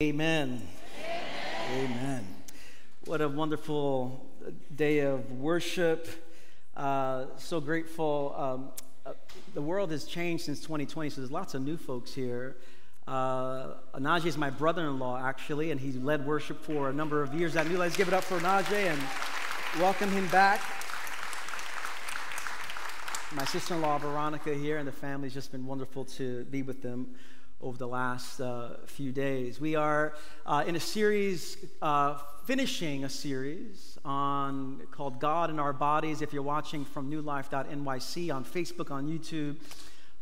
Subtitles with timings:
[0.00, 0.62] Amen.
[1.74, 1.90] Amen.
[1.90, 2.26] Amen.
[3.06, 4.24] What a wonderful
[4.76, 6.06] day of worship.
[6.76, 8.32] Uh, so grateful.
[8.38, 8.68] Um,
[9.04, 9.14] uh,
[9.54, 12.58] the world has changed since 2020, so there's lots of new folks here.
[13.08, 17.20] Uh, Najee is my brother in law, actually, and he led worship for a number
[17.20, 17.76] of years at New.
[17.76, 19.02] Let's give it up for Najee and
[19.80, 20.60] welcome him back.
[23.34, 26.82] My sister in law, Veronica, here, and the family's just been wonderful to be with
[26.82, 27.16] them
[27.60, 29.60] over the last uh, few days.
[29.60, 30.14] We are
[30.46, 36.22] uh, in a series, uh, finishing a series on called God and Our Bodies.
[36.22, 39.56] If you're watching from newlife.nyc on Facebook, on YouTube,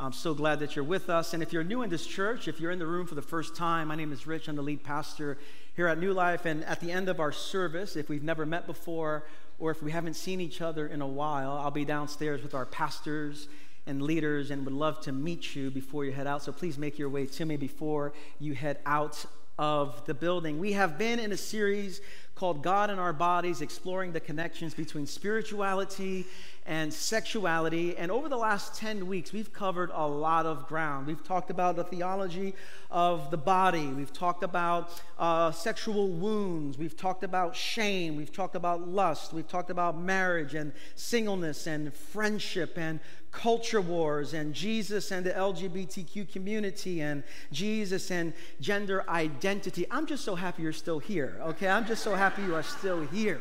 [0.00, 1.34] I'm so glad that you're with us.
[1.34, 3.54] And if you're new in this church, if you're in the room for the first
[3.54, 4.48] time, my name is Rich.
[4.48, 5.36] I'm the lead pastor
[5.74, 6.46] here at New Life.
[6.46, 9.24] And at the end of our service, if we've never met before
[9.58, 12.66] or if we haven't seen each other in a while, I'll be downstairs with our
[12.66, 13.48] pastors
[13.86, 16.42] and leaders and would love to meet you before you head out.
[16.42, 19.24] So please make your way to me before you head out
[19.58, 20.58] of the building.
[20.58, 22.00] We have been in a series
[22.36, 26.26] called God and Our Bodies, exploring the connections between spirituality
[26.66, 27.96] and sexuality.
[27.96, 31.06] And over the last 10 weeks, we've covered a lot of ground.
[31.06, 32.54] We've talked about the theology
[32.90, 38.54] of the body, we've talked about uh, sexual wounds, we've talked about shame, we've talked
[38.54, 43.00] about lust, we've talked about marriage and singleness and friendship and
[43.32, 47.22] culture wars and Jesus and the LGBTQ community and
[47.52, 49.86] Jesus and gender identity.
[49.90, 51.68] I'm just so happy you're still here, okay?
[51.68, 53.40] I'm just so happy you are still here.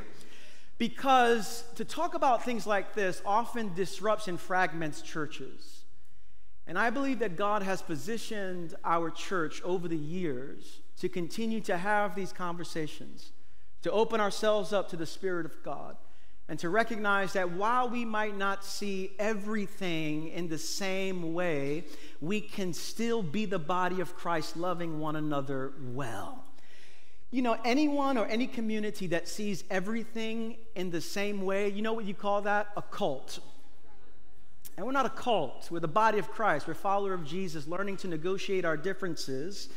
[0.77, 5.85] Because to talk about things like this often disrupts and fragments churches.
[6.67, 11.77] And I believe that God has positioned our church over the years to continue to
[11.77, 13.31] have these conversations,
[13.83, 15.95] to open ourselves up to the Spirit of God
[16.47, 21.85] and to recognize that while we might not see everything in the same way,
[22.21, 26.43] we can still be the body of Christ loving one another well.
[27.35, 31.91] You know, anyone or any community that sees everything in the same way, you know
[31.91, 32.69] what you call that?
[32.77, 33.39] A cult.
[34.77, 35.67] And we're not a cult.
[35.69, 36.65] We're the body of Christ.
[36.65, 39.67] We're follower of Jesus, learning to negotiate our differences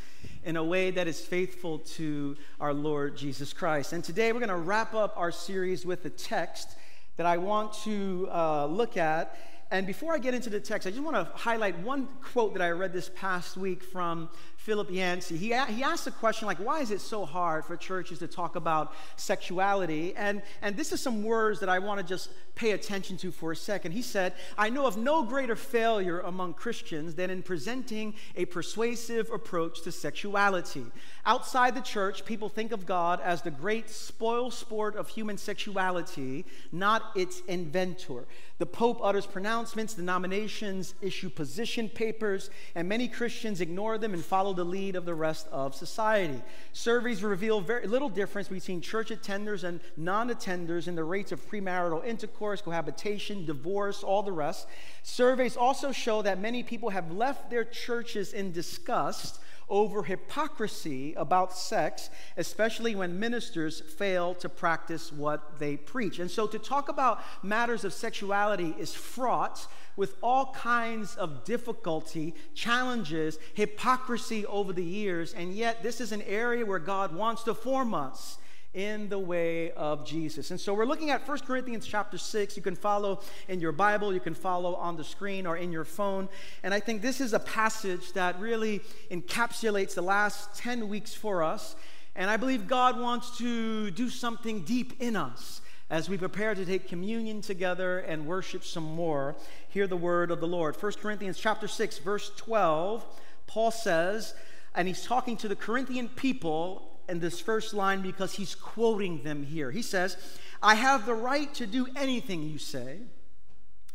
[0.44, 3.92] in a way that is faithful to our Lord Jesus Christ.
[3.92, 6.76] And today we're going to wrap up our series with a text
[7.16, 9.36] that I want to uh, look at.
[9.72, 12.62] And before I get into the text, I just want to highlight one quote that
[12.62, 14.28] I read this past week from
[14.68, 15.38] Philip Yancey.
[15.38, 18.54] He, he asked a question like, why is it so hard for churches to talk
[18.54, 20.14] about sexuality?
[20.14, 23.52] And, and this is some words that I want to just pay attention to for
[23.52, 23.92] a second.
[23.92, 29.30] He said, I know of no greater failure among Christians than in presenting a persuasive
[29.32, 30.84] approach to sexuality.
[31.24, 36.44] Outside the church, people think of God as the great spoil sport of human sexuality,
[36.72, 38.26] not its inventor.
[38.58, 44.24] The Pope utters pronouncements, the denominations issue position papers, and many Christians ignore them and
[44.24, 46.42] follow the lead of the rest of society.
[46.72, 51.48] Surveys reveal very little difference between church attenders and non attenders in the rates of
[51.48, 54.66] premarital intercourse, cohabitation, divorce, all the rest.
[55.04, 61.52] Surveys also show that many people have left their churches in disgust over hypocrisy about
[61.52, 66.18] sex, especially when ministers fail to practice what they preach.
[66.18, 72.34] And so to talk about matters of sexuality is fraught with all kinds of difficulty,
[72.54, 77.54] challenges, hypocrisy over the years, and yet this is an area where God wants to
[77.54, 78.38] form us
[78.74, 80.50] in the way of Jesus.
[80.50, 82.56] And so we're looking at 1 Corinthians chapter 6.
[82.56, 85.84] You can follow in your Bible, you can follow on the screen or in your
[85.84, 86.28] phone.
[86.62, 88.80] And I think this is a passage that really
[89.10, 91.76] encapsulates the last 10 weeks for us.
[92.14, 96.64] And I believe God wants to do something deep in us as we prepare to
[96.66, 99.34] take communion together and worship some more.
[99.68, 100.76] Hear the word of the Lord.
[100.80, 103.04] 1 Corinthians chapter 6 verse 12,
[103.46, 104.34] Paul says,
[104.74, 109.44] and he's talking to the Corinthian people in this first line because he's quoting them
[109.44, 109.70] here.
[109.70, 110.16] He says,
[110.62, 112.98] I have the right to do anything you say,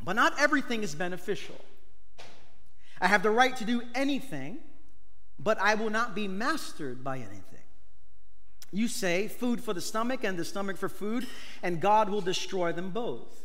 [0.03, 1.59] but not everything is beneficial.
[2.99, 4.59] I have the right to do anything,
[5.37, 7.43] but I will not be mastered by anything.
[8.71, 11.27] You say, food for the stomach and the stomach for food,
[11.61, 13.43] and God will destroy them both.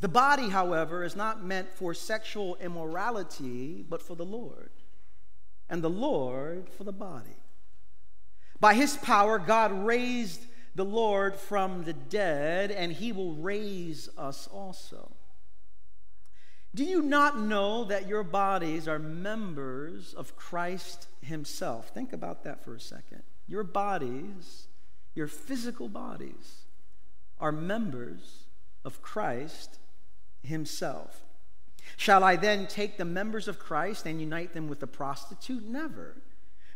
[0.00, 4.70] The body, however, is not meant for sexual immorality, but for the Lord,
[5.68, 7.36] and the Lord for the body.
[8.62, 14.46] By his power, God raised the Lord from the dead, and he will raise us
[14.46, 15.10] also.
[16.72, 21.88] Do you not know that your bodies are members of Christ himself?
[21.88, 23.24] Think about that for a second.
[23.48, 24.68] Your bodies,
[25.16, 26.66] your physical bodies,
[27.40, 28.44] are members
[28.84, 29.80] of Christ
[30.44, 31.24] himself.
[31.96, 35.64] Shall I then take the members of Christ and unite them with the prostitute?
[35.64, 36.14] Never.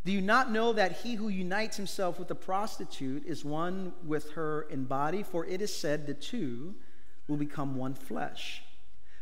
[0.06, 4.30] Do you not know that he who unites himself with a prostitute is one with
[4.34, 5.24] her in body?
[5.24, 6.76] For it is said, the two
[7.26, 8.62] will become one flesh.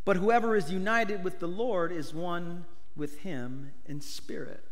[0.05, 4.63] But whoever is united with the Lord is one with him in spirit.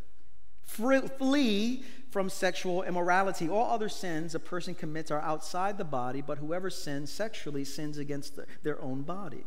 [0.65, 3.49] Flee from sexual immorality.
[3.49, 7.97] All other sins a person commits are outside the body, but whoever sins sexually sins
[7.97, 9.45] against their own body.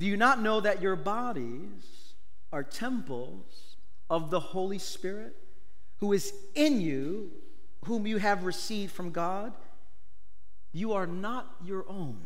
[0.00, 2.14] Do you not know that your bodies
[2.52, 3.76] are temples
[4.10, 5.36] of the Holy Spirit?
[5.98, 7.30] Who is in you,
[7.84, 9.52] whom you have received from God,
[10.72, 12.20] you are not your own.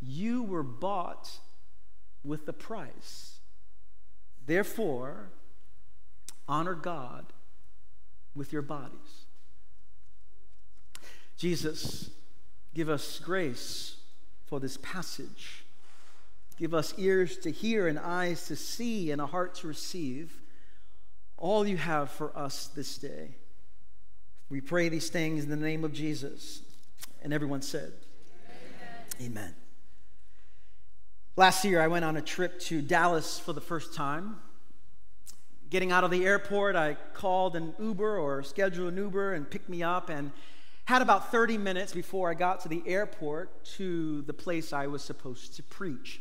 [0.00, 1.38] You were bought
[2.24, 3.38] with a price.
[4.46, 5.30] Therefore,
[6.48, 7.26] honor God
[8.34, 9.26] with your bodies.
[11.36, 12.10] Jesus,
[12.74, 13.96] give us grace
[14.46, 15.64] for this passage.
[16.58, 20.39] Give us ears to hear and eyes to see and a heart to receive
[21.40, 23.34] all you have for us this day.
[24.48, 26.62] We pray these things in the name of Jesus.
[27.22, 27.92] And everyone said,
[29.20, 29.32] Amen.
[29.32, 29.54] Amen.
[31.36, 34.36] Last year, I went on a trip to Dallas for the first time.
[35.70, 39.68] Getting out of the airport, I called an Uber or scheduled an Uber and picked
[39.68, 40.32] me up, and
[40.84, 45.02] had about 30 minutes before I got to the airport to the place I was
[45.02, 46.20] supposed to preach.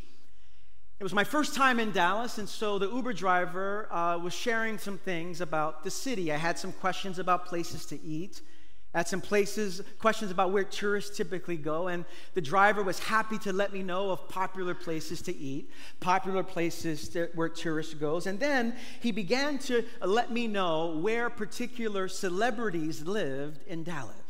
[1.00, 4.78] It was my first time in Dallas, and so the Uber driver uh, was sharing
[4.78, 6.30] some things about the city.
[6.30, 8.42] I had some questions about places to eat.
[8.94, 12.04] I had some places, questions about where tourists typically go, and
[12.34, 17.08] the driver was happy to let me know of popular places to eat, popular places
[17.10, 23.06] to, where tourists goes, and then he began to let me know where particular celebrities
[23.06, 24.29] lived in Dallas.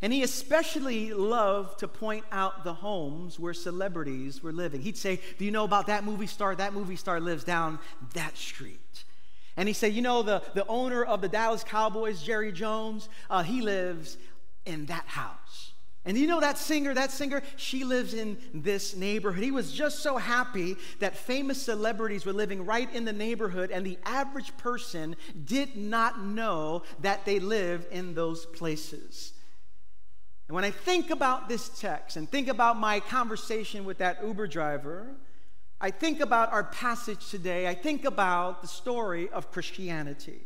[0.00, 4.80] And he especially loved to point out the homes where celebrities were living.
[4.80, 6.54] He'd say, Do you know about that movie star?
[6.54, 7.80] That movie star lives down
[8.14, 9.04] that street.
[9.56, 13.42] And he said, You know, the, the owner of the Dallas Cowboys, Jerry Jones, uh,
[13.42, 14.16] he lives
[14.64, 15.72] in that house.
[16.04, 19.42] And you know that singer, that singer, she lives in this neighborhood.
[19.42, 23.84] He was just so happy that famous celebrities were living right in the neighborhood, and
[23.84, 29.32] the average person did not know that they lived in those places.
[30.48, 34.46] And when I think about this text and think about my conversation with that Uber
[34.46, 35.08] driver,
[35.80, 37.68] I think about our passage today.
[37.68, 40.40] I think about the story of Christianity.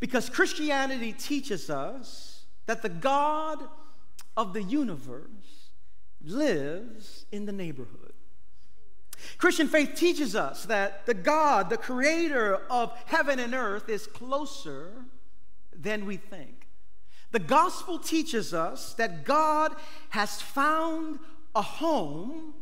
[0.00, 3.62] Because Christianity teaches us that the God
[4.36, 5.70] of the universe
[6.24, 8.14] lives in the neighborhood.
[9.38, 15.04] Christian faith teaches us that the God, the creator of heaven and earth, is closer
[15.74, 16.55] than we think.
[17.32, 19.74] The gospel teaches us that God
[20.10, 21.18] has found
[21.54, 22.54] a home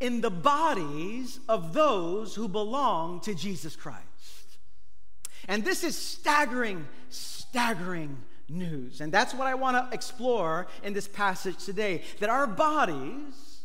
[0.00, 4.04] in the bodies of those who belong to Jesus Christ.
[5.48, 8.16] And this is staggering, staggering
[8.48, 9.00] news.
[9.00, 13.62] And that's what I want to explore in this passage today that our bodies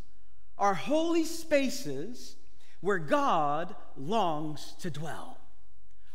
[0.58, 2.36] are holy spaces
[2.82, 5.38] where God longs to dwell.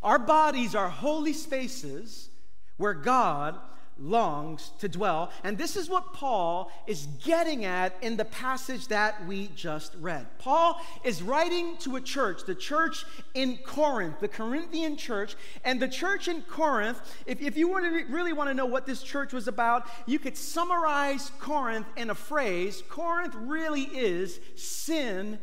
[0.03, 2.29] Our bodies are holy spaces
[2.77, 3.59] where God
[3.99, 5.31] longs to dwell.
[5.45, 10.27] And this is what Paul is getting at in the passage that we just read.
[10.39, 13.05] Paul is writing to a church, the church
[13.35, 15.35] in Corinth, the Corinthian church.
[15.65, 18.87] And the church in Corinth, if, if you want to really want to know what
[18.87, 25.39] this church was about, you could summarize Corinth in a phrase Corinth really is sin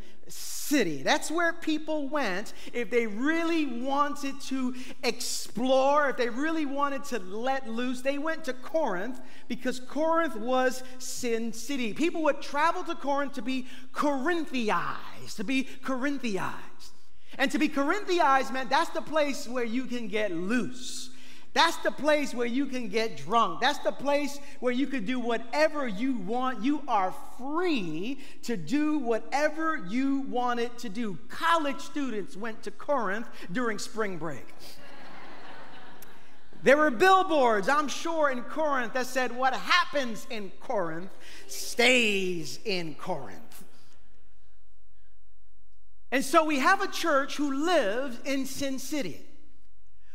[0.64, 1.02] city.
[1.02, 7.18] That's where people went if they really wanted to explore, if they really wanted to
[7.18, 8.00] let loose.
[8.00, 11.92] They went to Corinth because Corinth was Sin City.
[11.92, 16.52] People would travel to Corinth to be Corinthiized, to be Corinthiized.
[17.36, 21.10] And to be Corinthiized meant that's the place where you can get loose.
[21.54, 23.60] That's the place where you can get drunk.
[23.60, 26.64] That's the place where you can do whatever you want.
[26.64, 31.16] You are free to do whatever you wanted to do.
[31.28, 34.46] College students went to Corinth during spring break.
[36.64, 41.10] There were billboards, I'm sure, in Corinth that said, What happens in Corinth
[41.46, 43.64] stays in Corinth.
[46.10, 49.20] And so we have a church who lives in Sin City.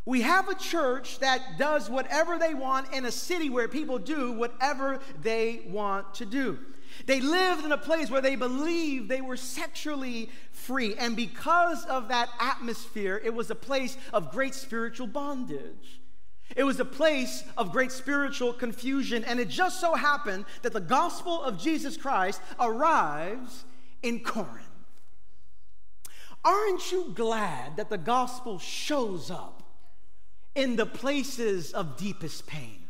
[0.09, 4.31] We have a church that does whatever they want in a city where people do
[4.31, 6.57] whatever they want to do.
[7.05, 10.95] They lived in a place where they believed they were sexually free.
[10.95, 16.01] And because of that atmosphere, it was a place of great spiritual bondage.
[16.55, 19.23] It was a place of great spiritual confusion.
[19.25, 23.63] And it just so happened that the gospel of Jesus Christ arrives
[24.01, 24.65] in Corinth.
[26.43, 29.58] Aren't you glad that the gospel shows up
[30.59, 32.83] in the places of deepest pain.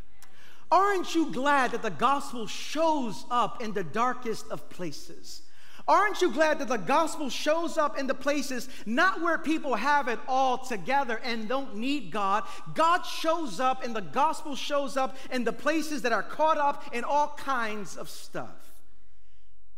[0.72, 5.42] Aren't you glad that the gospel shows up in the darkest of places?
[5.86, 10.08] Aren't you glad that the gospel shows up in the places not where people have
[10.08, 12.44] it all together and don't need God?
[12.74, 16.92] God shows up and the gospel shows up in the places that are caught up
[16.92, 18.82] in all kinds of stuff.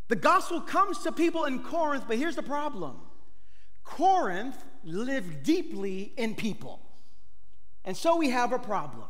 [0.09, 3.01] The gospel comes to people in Corinth, but here's the problem
[3.85, 6.81] Corinth lived deeply in people.
[7.85, 9.07] And so we have a problem.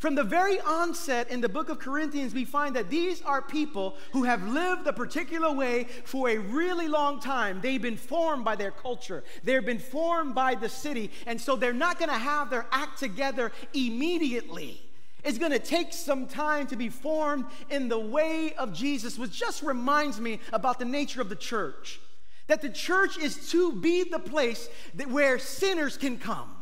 [0.00, 3.96] From the very onset in the book of Corinthians, we find that these are people
[4.12, 7.60] who have lived a particular way for a really long time.
[7.60, 11.74] They've been formed by their culture, they've been formed by the city, and so they're
[11.74, 14.80] not going to have their act together immediately.
[15.22, 19.32] It's going to take some time to be formed in the way of Jesus, which
[19.32, 22.00] just reminds me about the nature of the church.
[22.46, 26.56] That the church is to be the place that where sinners can come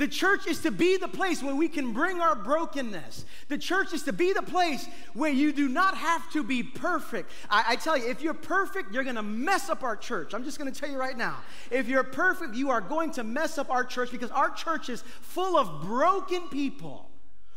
[0.00, 3.26] the church is to be the place where we can bring our brokenness.
[3.48, 7.30] The church is to be the place where you do not have to be perfect.
[7.50, 10.32] I, I tell you, if you're perfect, you're going to mess up our church.
[10.32, 11.36] I'm just going to tell you right now.
[11.70, 15.02] If you're perfect, you are going to mess up our church because our church is
[15.20, 17.10] full of broken people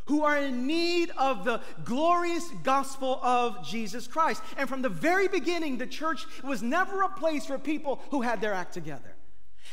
[0.08, 4.44] who are in need of the glorious gospel of Jesus Christ.
[4.58, 8.42] And from the very beginning, the church was never a place for people who had
[8.42, 9.13] their act together.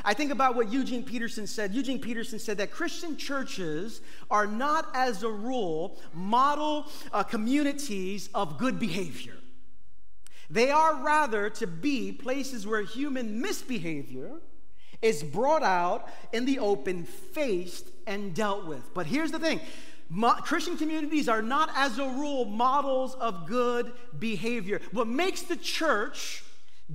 [0.04, 1.74] I think about what Eugene Peterson said.
[1.74, 8.58] Eugene Peterson said that Christian churches are not, as a rule, model uh, communities of
[8.58, 9.34] good behavior.
[10.48, 14.40] They are rather to be places where human misbehavior
[15.00, 18.92] is brought out in the open, faced, and dealt with.
[18.92, 19.60] But here's the thing
[20.42, 24.80] Christian communities are not, as a rule, models of good behavior.
[24.90, 26.42] What makes the church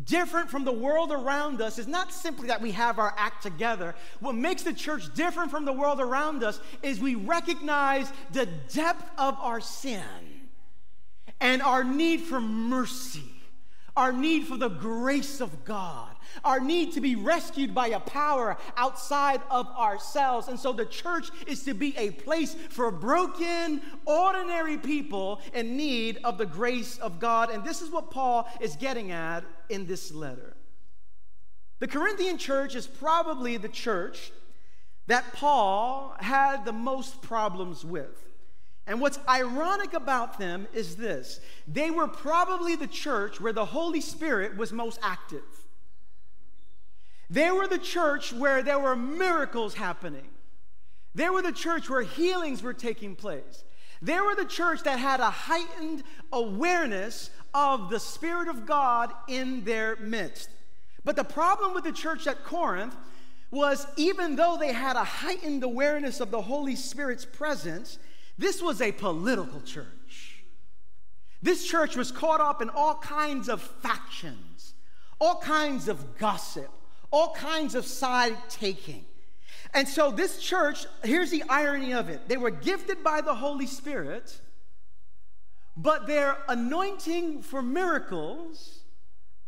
[0.03, 3.95] different from the world around us is not simply that we have our act together.
[4.19, 9.09] What makes the church different from the world around us is we recognize the depth
[9.17, 10.03] of our sin
[11.39, 13.31] and our need for mercy,
[13.95, 18.57] our need for the grace of God our need to be rescued by a power
[18.75, 20.47] outside of ourselves.
[20.47, 26.19] And so the church is to be a place for broken, ordinary people in need
[26.23, 27.49] of the grace of God.
[27.49, 30.55] And this is what Paul is getting at in this letter.
[31.79, 34.31] The Corinthian church is probably the church
[35.07, 38.24] that Paul had the most problems with.
[38.88, 44.01] And what's ironic about them is this they were probably the church where the Holy
[44.01, 45.43] Spirit was most active.
[47.29, 50.27] They were the church where there were miracles happening.
[51.15, 53.63] They were the church where healings were taking place.
[54.01, 59.63] They were the church that had a heightened awareness of the Spirit of God in
[59.63, 60.50] their midst.
[61.05, 62.95] But the problem with the church at Corinth
[63.50, 67.97] was even though they had a heightened awareness of the Holy Spirit's presence,
[68.38, 70.43] this was a political church.
[71.41, 74.74] This church was caught up in all kinds of factions,
[75.21, 76.69] all kinds of gossip,
[77.09, 79.05] all kinds of side taking.
[79.74, 83.67] And so, this church, here's the irony of it they were gifted by the Holy
[83.67, 84.41] Spirit,
[85.77, 88.79] but their anointing for miracles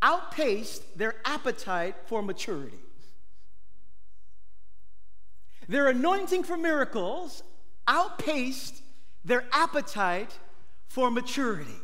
[0.02, 2.78] outpaced their appetite for maturity.
[5.68, 7.44] Their anointing for miracles
[7.88, 8.82] outpaced
[9.26, 10.38] their appetite
[10.88, 11.76] for maturity.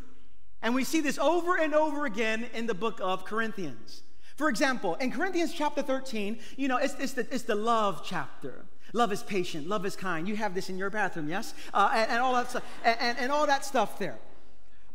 [0.62, 4.04] And we see this over and over again in the book of Corinthians.
[4.38, 8.66] For example, in Corinthians chapter 13, you know, it's, it's, the, it's the love chapter.
[8.94, 10.28] Love is patient, love is kind.
[10.28, 11.54] You have this in your bathroom, yes?
[11.74, 14.18] Uh, and, and, all that stuff, and, and all that stuff there.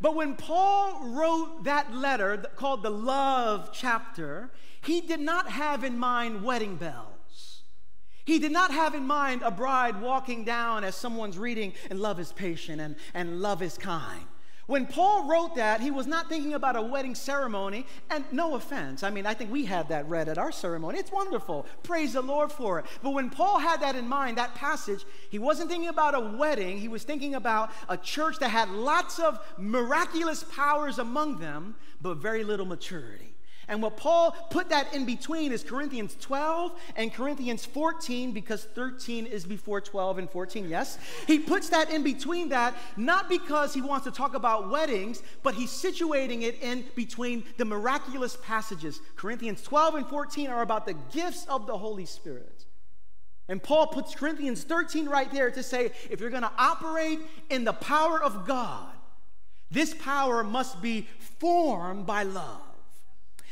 [0.00, 4.50] But when Paul wrote that letter called the love chapter,
[4.81, 7.62] he did not have in mind wedding bells.
[8.25, 12.21] He did not have in mind a bride walking down as someone's reading, and love
[12.21, 14.26] is patient and, and love is kind.
[14.68, 17.87] When Paul wrote that, he was not thinking about a wedding ceremony.
[18.10, 20.98] And no offense, I mean, I think we had that read at our ceremony.
[20.98, 21.64] It's wonderful.
[21.82, 22.84] Praise the Lord for it.
[23.02, 26.78] But when Paul had that in mind, that passage, he wasn't thinking about a wedding.
[26.78, 32.18] He was thinking about a church that had lots of miraculous powers among them, but
[32.18, 33.38] very little maturity.
[33.68, 39.26] And what Paul put that in between is Corinthians 12 and Corinthians 14, because 13
[39.26, 40.98] is before 12 and 14, yes?
[41.26, 45.54] He puts that in between that, not because he wants to talk about weddings, but
[45.54, 49.00] he's situating it in between the miraculous passages.
[49.16, 52.64] Corinthians 12 and 14 are about the gifts of the Holy Spirit.
[53.48, 57.20] And Paul puts Corinthians 13 right there to say if you're going to operate
[57.50, 58.92] in the power of God,
[59.70, 61.06] this power must be
[61.38, 62.62] formed by love.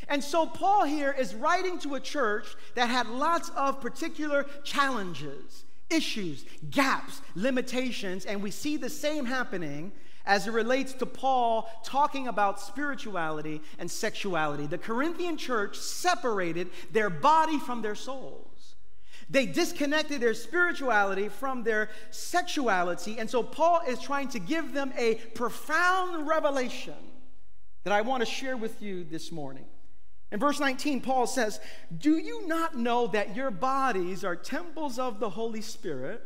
[0.08, 5.64] And so, Paul here is writing to a church that had lots of particular challenges
[5.88, 9.92] issues, gaps, limitations, and we see the same happening
[10.24, 14.66] as it relates to Paul talking about spirituality and sexuality.
[14.66, 18.74] The Corinthian church separated their body from their souls.
[19.30, 23.18] They disconnected their spirituality from their sexuality.
[23.18, 26.94] And so Paul is trying to give them a profound revelation
[27.84, 29.64] that I want to share with you this morning.
[30.32, 31.60] In verse 19, Paul says,
[31.96, 36.22] Do you not know that your bodies are temples of the Holy Spirit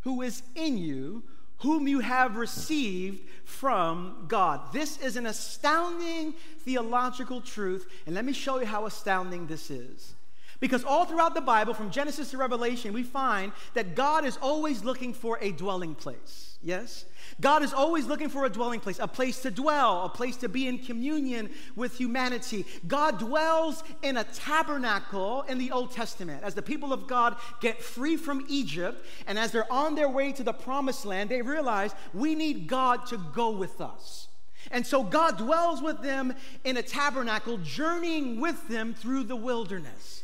[0.00, 1.24] who is in you,
[1.58, 4.72] whom you have received from God?
[4.72, 10.14] This is an astounding theological truth, and let me show you how astounding this is.
[10.62, 14.84] Because all throughout the Bible, from Genesis to Revelation, we find that God is always
[14.84, 16.56] looking for a dwelling place.
[16.62, 17.04] Yes?
[17.40, 20.48] God is always looking for a dwelling place, a place to dwell, a place to
[20.48, 22.64] be in communion with humanity.
[22.86, 26.44] God dwells in a tabernacle in the Old Testament.
[26.44, 30.30] As the people of God get free from Egypt and as they're on their way
[30.30, 34.28] to the promised land, they realize we need God to go with us.
[34.70, 40.22] And so God dwells with them in a tabernacle, journeying with them through the wilderness.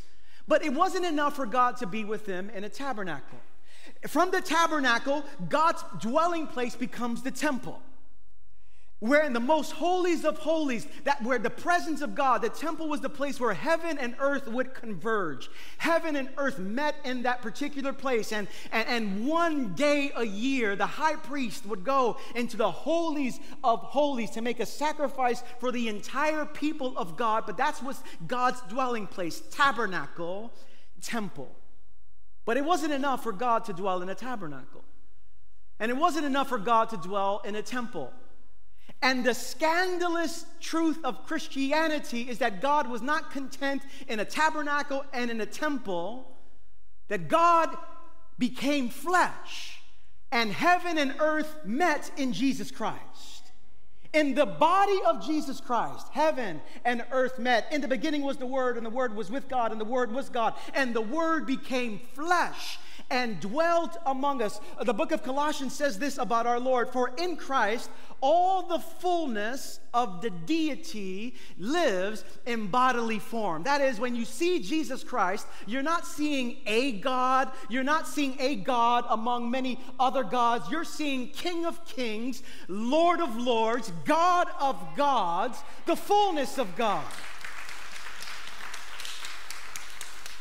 [0.49, 3.39] But it wasn't enough for God to be with them in a tabernacle.
[4.09, 7.81] From the tabernacle, God's dwelling place becomes the temple.
[9.01, 12.89] Where in the most holies of holies, that where the presence of God, the temple
[12.89, 15.49] was the place where heaven and earth would converge.
[15.77, 18.33] Heaven and earth met in that particular place.
[18.33, 23.39] And, and, and one day a year, the high priest would go into the holies
[23.63, 27.45] of holies to make a sacrifice for the entire people of God.
[27.47, 30.53] But that's what's God's dwelling place tabernacle,
[31.01, 31.55] temple.
[32.45, 34.83] But it wasn't enough for God to dwell in a tabernacle.
[35.79, 38.13] And it wasn't enough for God to dwell in a temple.
[39.01, 45.05] And the scandalous truth of Christianity is that God was not content in a tabernacle
[45.13, 46.27] and in a temple,
[47.09, 47.77] that God
[48.39, 49.81] became flesh,
[50.31, 53.53] and heaven and earth met in Jesus Christ.
[54.13, 57.67] In the body of Jesus Christ, heaven and earth met.
[57.71, 60.13] In the beginning was the Word, and the Word was with God, and the Word
[60.13, 60.55] was God.
[60.75, 62.79] And the Word became flesh
[63.11, 64.61] and dwelt among us.
[64.83, 67.91] The book of Colossians says this about our Lord For in Christ,
[68.21, 73.63] all the fullness of the deity lives in bodily form.
[73.63, 78.37] That is, when you see Jesus Christ, you're not seeing a God, you're not seeing
[78.41, 80.71] a God among many other gods.
[80.71, 87.05] You're seeing King of Kings, Lord of Lords, God of gods, the fullness of God.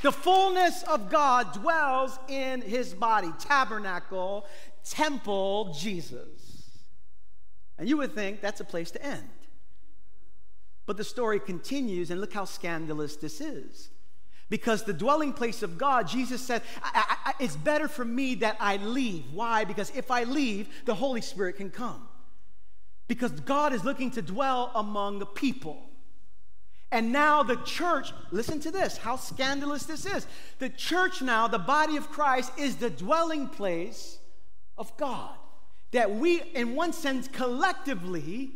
[0.01, 4.45] The fullness of God dwells in his body, tabernacle,
[4.83, 6.85] temple, Jesus.
[7.77, 9.29] And you would think that's a place to end.
[10.85, 13.89] But the story continues, and look how scandalous this is.
[14.49, 18.55] Because the dwelling place of God, Jesus said, I, I, It's better for me that
[18.59, 19.25] I leave.
[19.33, 19.65] Why?
[19.65, 22.07] Because if I leave, the Holy Spirit can come.
[23.07, 25.86] Because God is looking to dwell among the people.
[26.91, 30.25] And now the church, listen to this, how scandalous this is.
[30.59, 34.19] The church now, the body of Christ, is the dwelling place
[34.77, 35.31] of God.
[35.91, 38.51] That we, in one sense, collectively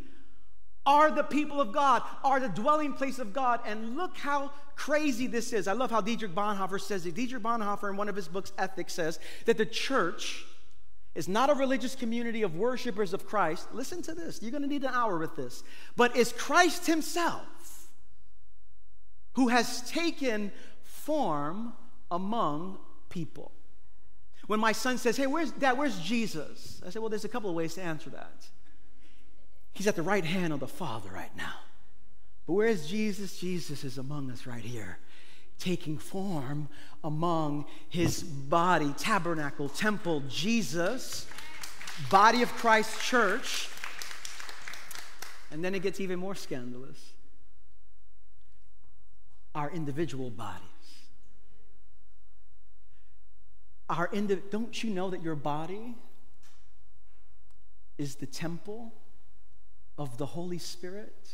[0.84, 3.60] are the people of God, are the dwelling place of God.
[3.66, 5.68] And look how crazy this is.
[5.68, 7.14] I love how Dietrich Bonhoeffer says it.
[7.14, 10.44] Dietrich Bonhoeffer, in one of his books, Ethics, says that the church
[11.14, 13.68] is not a religious community of worshipers of Christ.
[13.74, 14.40] Listen to this.
[14.40, 15.62] You're going to need an hour with this.
[15.96, 17.44] But is Christ himself
[19.34, 21.72] who has taken form
[22.10, 23.52] among people.
[24.46, 26.82] When my son says, Hey, where's dad, where's Jesus?
[26.86, 28.46] I say, Well, there's a couple of ways to answer that.
[29.72, 31.54] He's at the right hand of the Father right now.
[32.46, 33.38] But where is Jesus?
[33.38, 34.98] Jesus is among us right here,
[35.58, 36.68] taking form
[37.02, 41.26] among his body, tabernacle, temple, Jesus,
[42.10, 43.68] body of Christ church.
[45.50, 47.11] And then it gets even more scandalous
[49.54, 50.62] our individual bodies.
[53.88, 55.94] Our indi- don't you know that your body
[57.98, 58.92] is the temple
[59.98, 61.28] of the Holy Spirit?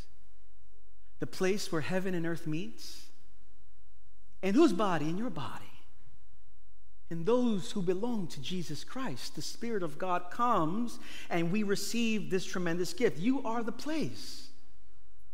[1.20, 3.06] The place where heaven and earth meets?
[4.42, 5.08] And whose body?
[5.08, 5.64] In your body.
[7.10, 10.98] And those who belong to Jesus Christ, the Spirit of God comes
[11.30, 13.18] and we receive this tremendous gift.
[13.18, 14.48] You are the place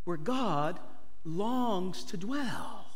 [0.05, 0.79] where God
[1.25, 2.87] longs to dwell.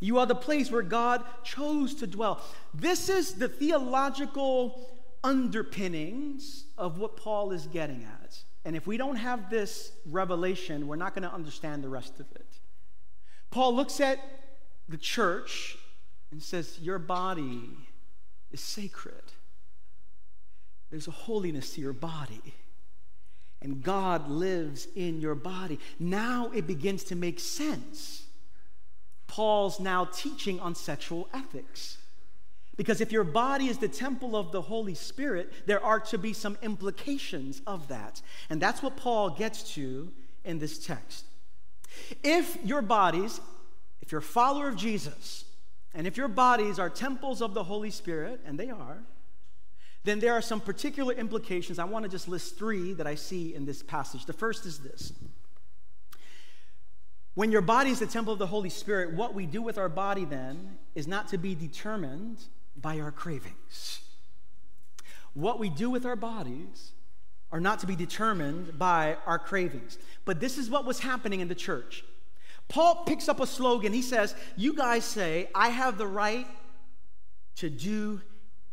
[0.00, 2.40] You are the place where God chose to dwell.
[2.72, 4.88] This is the theological
[5.22, 8.38] underpinnings of what Paul is getting at.
[8.64, 12.26] And if we don't have this revelation, we're not going to understand the rest of
[12.32, 12.60] it.
[13.50, 14.18] Paul looks at
[14.88, 15.76] the church
[16.30, 17.70] and says, Your body
[18.50, 19.32] is sacred.
[20.90, 22.54] There's a holiness to your body.
[23.62, 25.78] And God lives in your body.
[25.98, 28.24] Now it begins to make sense.
[29.26, 31.98] Paul's now teaching on sexual ethics.
[32.76, 36.32] Because if your body is the temple of the Holy Spirit, there are to be
[36.32, 38.22] some implications of that.
[38.48, 40.10] And that's what Paul gets to
[40.44, 41.26] in this text.
[42.22, 43.40] If your bodies,
[44.00, 45.44] if you're a follower of Jesus,
[45.94, 48.98] and if your bodies are temples of the Holy Spirit, and they are,
[50.04, 51.78] then there are some particular implications.
[51.78, 54.24] I want to just list three that I see in this passage.
[54.24, 55.12] The first is this
[57.34, 59.88] When your body is the temple of the Holy Spirit, what we do with our
[59.88, 62.38] body then is not to be determined
[62.76, 64.00] by our cravings.
[65.34, 66.92] What we do with our bodies
[67.52, 69.98] are not to be determined by our cravings.
[70.24, 72.04] But this is what was happening in the church.
[72.68, 73.92] Paul picks up a slogan.
[73.92, 76.46] He says, You guys say, I have the right
[77.56, 78.20] to do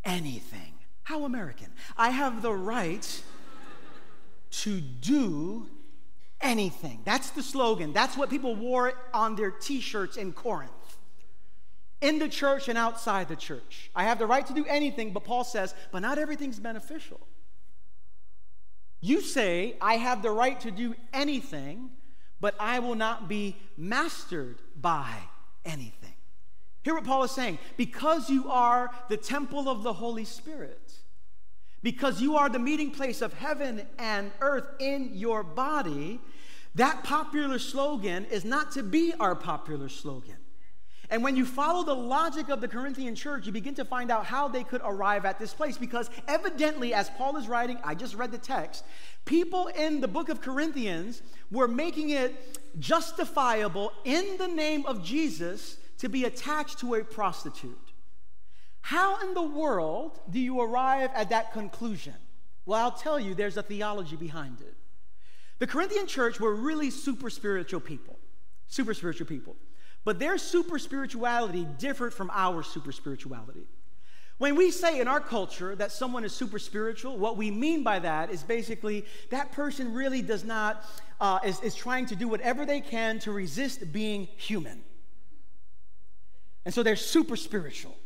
[0.06, 0.77] anything.
[1.08, 1.68] How American.
[1.98, 3.24] I have the right
[4.52, 5.66] to do
[6.42, 7.00] anything.
[7.06, 7.94] That's the slogan.
[7.94, 10.98] That's what people wore on their t shirts in Corinth.
[12.02, 13.90] In the church and outside the church.
[13.96, 17.22] I have the right to do anything, but Paul says, but not everything's beneficial.
[19.00, 21.90] You say, I have the right to do anything,
[22.42, 25.10] but I will not be mastered by
[25.64, 26.16] anything.
[26.84, 27.60] Hear what Paul is saying.
[27.78, 30.87] Because you are the temple of the Holy Spirit,
[31.84, 36.20] because you are the meeting place of heaven and earth in your body,
[36.76, 40.36] that popular slogan is not to be our popular slogan.
[41.10, 44.26] And when you follow the logic of the Corinthian church, you begin to find out
[44.26, 45.78] how they could arrive at this place.
[45.78, 48.84] Because evidently, as Paul is writing, I just read the text,
[49.24, 55.78] people in the book of Corinthians were making it justifiable in the name of Jesus
[56.00, 57.87] to be attached to a prostitute.
[58.88, 62.14] How in the world do you arrive at that conclusion?
[62.66, 64.74] Well, I'll tell you, there's a theology behind it.
[65.60, 68.18] The Corinthian church were really super spiritual people,
[68.68, 69.58] super spiritual people.
[70.06, 73.68] But their super spirituality differed from our super spirituality.
[74.38, 78.00] When we say in our culture that someone is super spiritual, what we mean by
[78.00, 80.86] that is basically that person really does not,
[81.20, 84.82] uh, is, is trying to do whatever they can to resist being human.
[86.64, 87.98] And so they're super spiritual.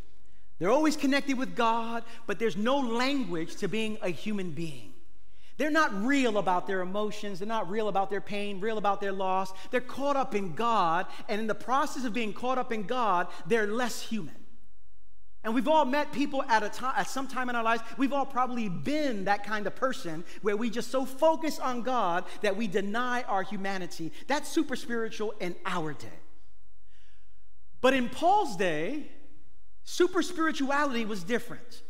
[0.61, 4.93] They're always connected with God, but there's no language to being a human being.
[5.57, 7.39] They're not real about their emotions.
[7.39, 9.51] They're not real about their pain, real about their loss.
[9.71, 13.25] They're caught up in God, and in the process of being caught up in God,
[13.47, 14.35] they're less human.
[15.43, 17.81] And we've all met people at a time, at some time in our lives.
[17.97, 22.23] We've all probably been that kind of person where we just so focus on God
[22.41, 24.11] that we deny our humanity.
[24.27, 26.19] That's super spiritual in our day.
[27.81, 29.09] But in Paul's day,
[29.83, 31.83] super spirituality was different.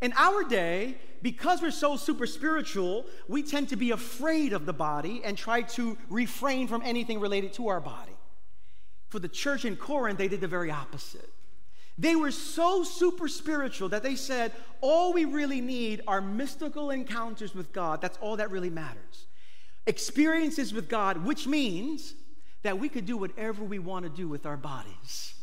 [0.00, 4.72] In our day, because we're so super spiritual, we tend to be afraid of the
[4.72, 8.12] body and try to refrain from anything related to our body.
[9.10, 11.28] For the church in Corinth, they did the very opposite.
[11.98, 17.54] They were so super spiritual that they said, all we really need are mystical encounters
[17.54, 18.00] with God.
[18.00, 19.26] That's all that really matters.
[19.86, 22.14] Experiences with God, which means
[22.62, 25.34] that we could do whatever we want to do with our bodies.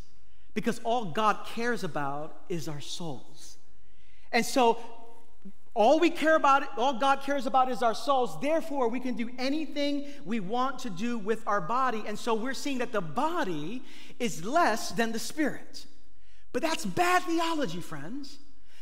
[0.58, 3.58] Because all God cares about is our souls.
[4.32, 4.80] And so
[5.76, 8.42] all we care about, all God cares about is our souls.
[8.42, 12.04] Therefore, we can do anything we want to do with our body.
[12.08, 13.84] And so we're seeing that the body
[14.18, 15.86] is less than the spirit.
[16.54, 18.40] But that's bad theology, friends.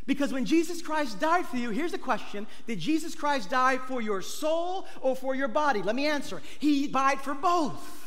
[0.08, 4.02] Because when Jesus Christ died for you, here's the question Did Jesus Christ die for
[4.02, 5.82] your soul or for your body?
[5.82, 6.42] Let me answer.
[6.58, 8.05] He died for both.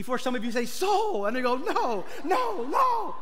[0.00, 3.14] Before some of you say soul, and they go, no, no, no.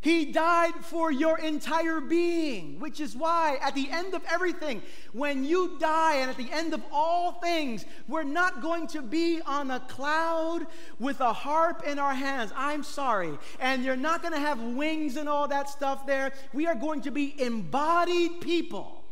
[0.00, 5.44] He died for your entire being, which is why at the end of everything, when
[5.44, 9.70] you die and at the end of all things, we're not going to be on
[9.70, 10.66] a cloud
[10.98, 12.50] with a harp in our hands.
[12.56, 13.38] I'm sorry.
[13.60, 16.32] And you're not going to have wings and all that stuff there.
[16.52, 19.04] We are going to be embodied people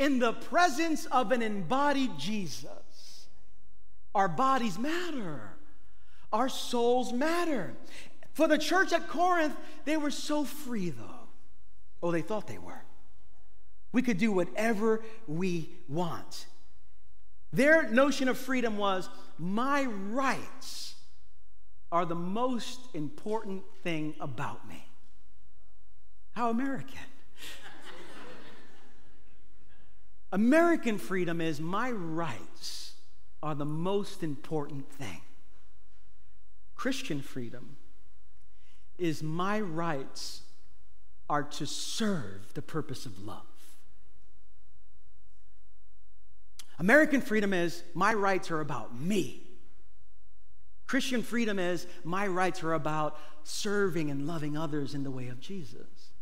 [0.00, 2.89] in the presence of an embodied Jesus.
[4.14, 5.56] Our bodies matter.
[6.32, 7.74] Our souls matter.
[8.32, 11.28] For the church at Corinth, they were so free, though.
[12.02, 12.82] Oh, they thought they were.
[13.92, 16.46] We could do whatever we want.
[17.52, 20.94] Their notion of freedom was my rights
[21.90, 24.86] are the most important thing about me.
[26.32, 26.94] How American.
[30.32, 32.79] American freedom is my rights
[33.42, 35.22] are the most important thing.
[36.74, 37.76] Christian freedom
[38.98, 40.42] is my rights
[41.28, 43.42] are to serve the purpose of love.
[46.78, 49.42] American freedom is my rights are about me.
[50.86, 55.40] Christian freedom is my rights are about serving and loving others in the way of
[55.40, 56.12] Jesus.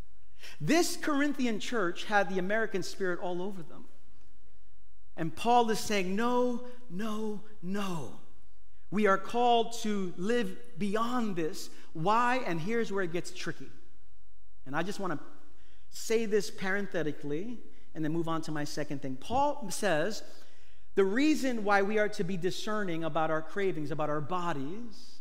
[0.61, 3.87] This Corinthian church had the American spirit all over them.
[5.19, 8.13] And Paul is saying, no, no, no.
[8.91, 11.69] We are called to live beyond this.
[11.93, 12.37] Why?
[12.47, 13.69] And here's where it gets tricky.
[14.65, 15.19] And I just want to
[15.91, 17.59] say this parenthetically
[17.95, 19.17] and then move on to my second thing.
[19.17, 20.23] Paul says
[20.95, 25.19] the reason why we are to be discerning about our cravings, about our bodies,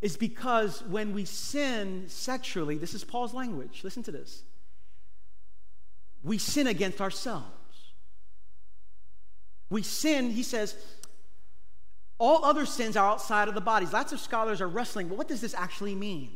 [0.00, 4.44] is because when we sin sexually, this is Paul's language, listen to this.
[6.22, 7.59] We sin against ourselves.
[9.70, 10.74] We sin, he says,
[12.18, 13.94] all other sins are outside of the bodies.
[13.94, 16.32] Lots of scholars are wrestling, but what does this actually mean?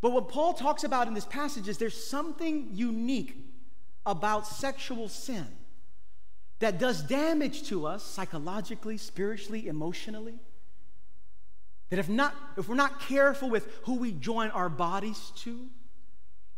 [0.00, 3.36] But what Paul talks about in this passage is there's something unique
[4.04, 5.46] about sexual sin
[6.60, 10.38] that does damage to us psychologically, spiritually, emotionally.
[11.90, 15.66] That if, not, if we're not careful with who we join our bodies to,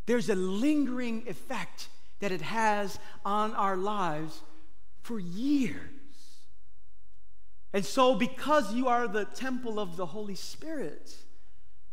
[0.07, 1.89] there's a lingering effect
[2.21, 4.43] that it has on our lives
[5.09, 5.75] for years.
[7.73, 11.15] And so, because you are the temple of the Holy Spirit,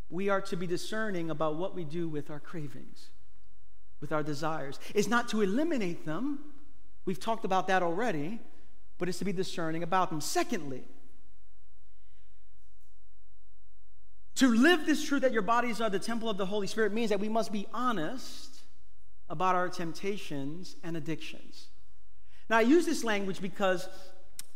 [0.10, 3.08] we are to be discerning about what we do with our cravings,
[4.01, 4.80] with our desires.
[4.93, 6.39] It's not to eliminate them,
[7.06, 8.41] we've talked about that already,
[8.97, 10.19] but it's to be discerning about them.
[10.19, 10.84] Secondly,
[14.36, 17.12] to live this truth that your bodies are the temple of the Holy Spirit means
[17.12, 18.60] that we must be honest
[19.30, 21.69] about our temptations and addictions.
[22.49, 23.88] Now, I use this language because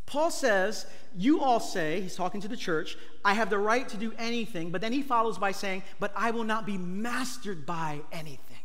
[0.06, 3.96] Paul says, You all say, he's talking to the church, I have the right to
[3.96, 8.00] do anything, but then he follows by saying, But I will not be mastered by
[8.12, 8.58] anything.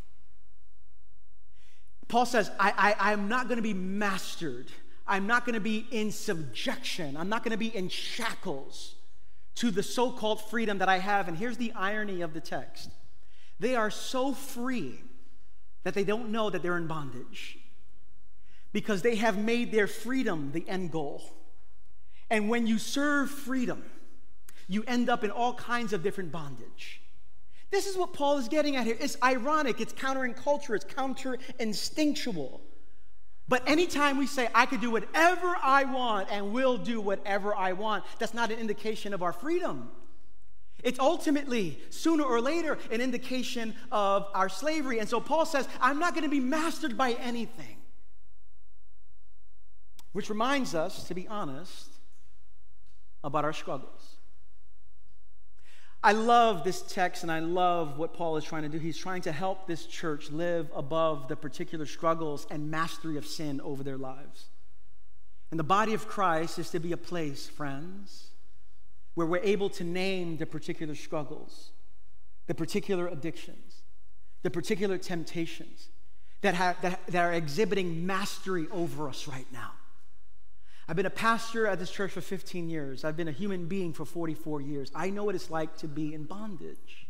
[2.07, 4.67] Paul says, I, I, I'm not going to be mastered.
[5.07, 7.17] I'm not going to be in subjection.
[7.17, 8.95] I'm not going to be in shackles
[9.55, 11.27] to the so called freedom that I have.
[11.27, 12.89] And here's the irony of the text
[13.59, 14.99] they are so free
[15.83, 17.57] that they don't know that they're in bondage
[18.75, 21.23] because they have made their freedom the end goal.
[22.29, 23.85] And when you serve freedom,
[24.67, 27.01] you end up in all kinds of different bondage.
[27.71, 28.97] This is what Paul is getting at here.
[28.99, 32.59] It's ironic, it's counterinculture, it's counter instinctual.
[33.47, 37.71] But anytime we say, I could do whatever I want and will do whatever I
[37.71, 39.89] want, that's not an indication of our freedom.
[40.83, 44.99] It's ultimately, sooner or later, an indication of our slavery.
[44.99, 47.77] And so Paul says, I'm not going to be mastered by anything.
[50.15, 51.89] Which reminds us, to be honest,
[53.21, 54.15] about our struggles.
[56.01, 58.77] I love this text and I love what Paul is trying to do.
[58.77, 63.59] He's trying to help this church live above the particular struggles and mastery of sin
[63.59, 64.45] over their lives.
[65.51, 68.27] And the body of Christ is to be a place, friends,
[69.15, 71.71] where we're able to name the particular struggles,
[72.47, 73.81] the particular addictions,
[74.43, 75.89] the particular temptations
[76.39, 79.71] that, have, that, that are exhibiting mastery over us right now.
[80.87, 83.03] I've been a pastor at this church for 15 years.
[83.03, 84.91] I've been a human being for 44 years.
[84.93, 87.07] I know what it's like to be in bondage.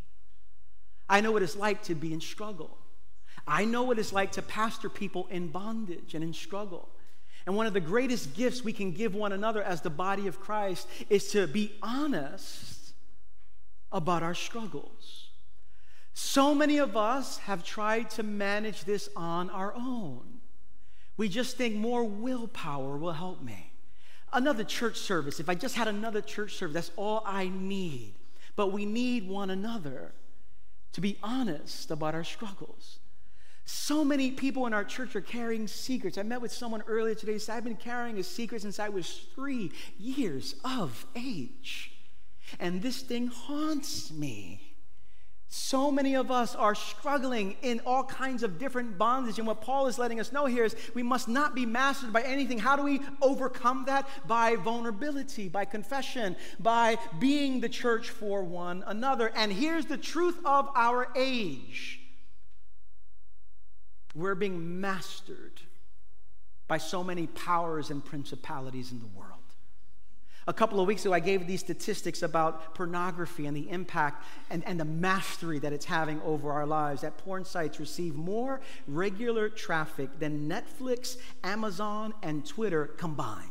[1.10, 2.78] I know what it's like to be in struggle.
[3.48, 6.90] I know what it's like to pastor people in bondage and in struggle.
[7.46, 10.40] And one of the greatest gifts we can give one another as the body of
[10.40, 12.94] Christ is to be honest
[13.92, 15.28] about our struggles.
[16.14, 20.35] So many of us have tried to manage this on our own.
[21.17, 23.71] We just think more willpower will help me.
[24.34, 28.15] Another church service, if I just had another church service, that's all I need.
[28.56, 30.12] But we need one another
[30.95, 32.99] to be honest about our struggles.
[33.65, 36.17] So many people in our church are carrying secrets.
[36.17, 39.25] I met with someone earlier today said, I've been carrying a secret since I was
[39.36, 41.91] three years of age.
[42.62, 44.64] And this thing haunts me.
[45.58, 49.39] So many of us are struggling in all kinds of different bondage.
[49.39, 52.24] And what Paul is letting us know here is we must not be mastered by
[52.24, 52.60] anything.
[52.60, 54.06] How do we overcome that?
[54.28, 59.32] By vulnerability, by confession, by being the church for one another.
[59.34, 62.02] And here's the truth of our age
[64.13, 65.62] we're being mastered
[66.68, 69.35] by so many powers and principalities in the world.
[70.47, 74.63] A couple of weeks ago, I gave these statistics about pornography and the impact and,
[74.67, 77.01] and the mastery that it's having over our lives.
[77.01, 83.49] That porn sites receive more regular traffic than Netflix, Amazon, and Twitter combined.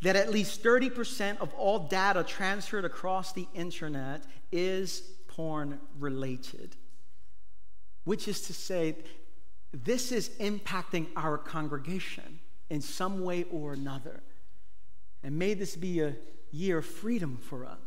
[0.00, 6.76] that at least 30% of all data transferred across the internet is porn related,
[8.04, 8.94] which is to say,
[9.72, 12.38] this is impacting our congregation
[12.70, 14.22] in some way or another.
[15.22, 16.16] And may this be a
[16.50, 17.78] year of freedom for us.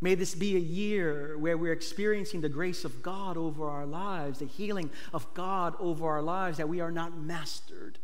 [0.00, 4.40] May this be a year where we're experiencing the grace of God over our lives,
[4.40, 7.98] the healing of God over our lives, that we are not mastered,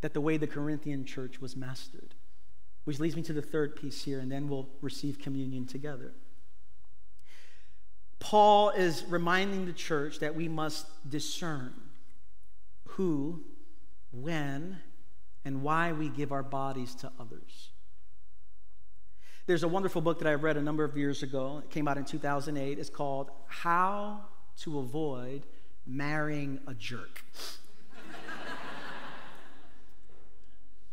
[0.00, 2.14] that the way the Corinthian church was mastered.
[2.84, 6.12] Which leads me to the third piece here, and then we'll receive communion together.
[8.20, 11.74] Paul is reminding the church that we must discern
[12.88, 13.42] who,
[14.12, 14.78] when,
[15.44, 17.70] and why we give our bodies to others.
[19.46, 21.60] There's a wonderful book that I read a number of years ago.
[21.62, 22.78] It came out in 2008.
[22.78, 24.20] It's called How
[24.60, 25.42] to Avoid
[25.86, 27.22] Marrying a Jerk.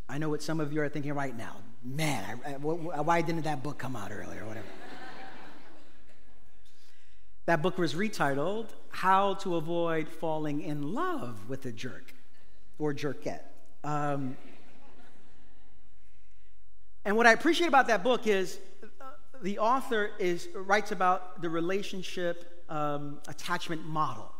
[0.10, 1.56] I know what some of you are thinking right now.
[1.82, 4.46] Man, I, I, why didn't that book come out earlier?
[4.46, 4.68] Whatever.
[7.46, 12.14] that book was retitled How to Avoid Falling in Love with a Jerk
[12.78, 13.51] or Jerkette.
[13.84, 14.38] Um,
[17.04, 19.06] and what I appreciate about that book is uh,
[19.41, 24.32] the author is, writes about the relationship um, attachment model,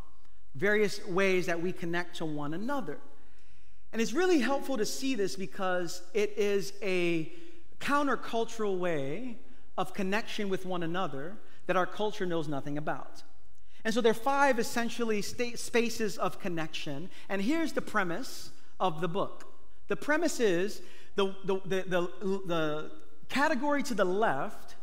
[0.56, 2.98] various ways that we connect to one another.
[3.92, 7.32] And it's really helpful to see this because it is a
[7.80, 9.38] countercultural way
[9.78, 13.24] of connection with one another that our culture knows nothing about.
[13.84, 17.10] And so there are five essentially spaces of connection.
[17.28, 18.52] And here's the premise
[18.82, 19.52] of the book
[19.92, 20.82] the premise is
[21.16, 22.92] the, the, the, the, the
[23.28, 24.76] category to the left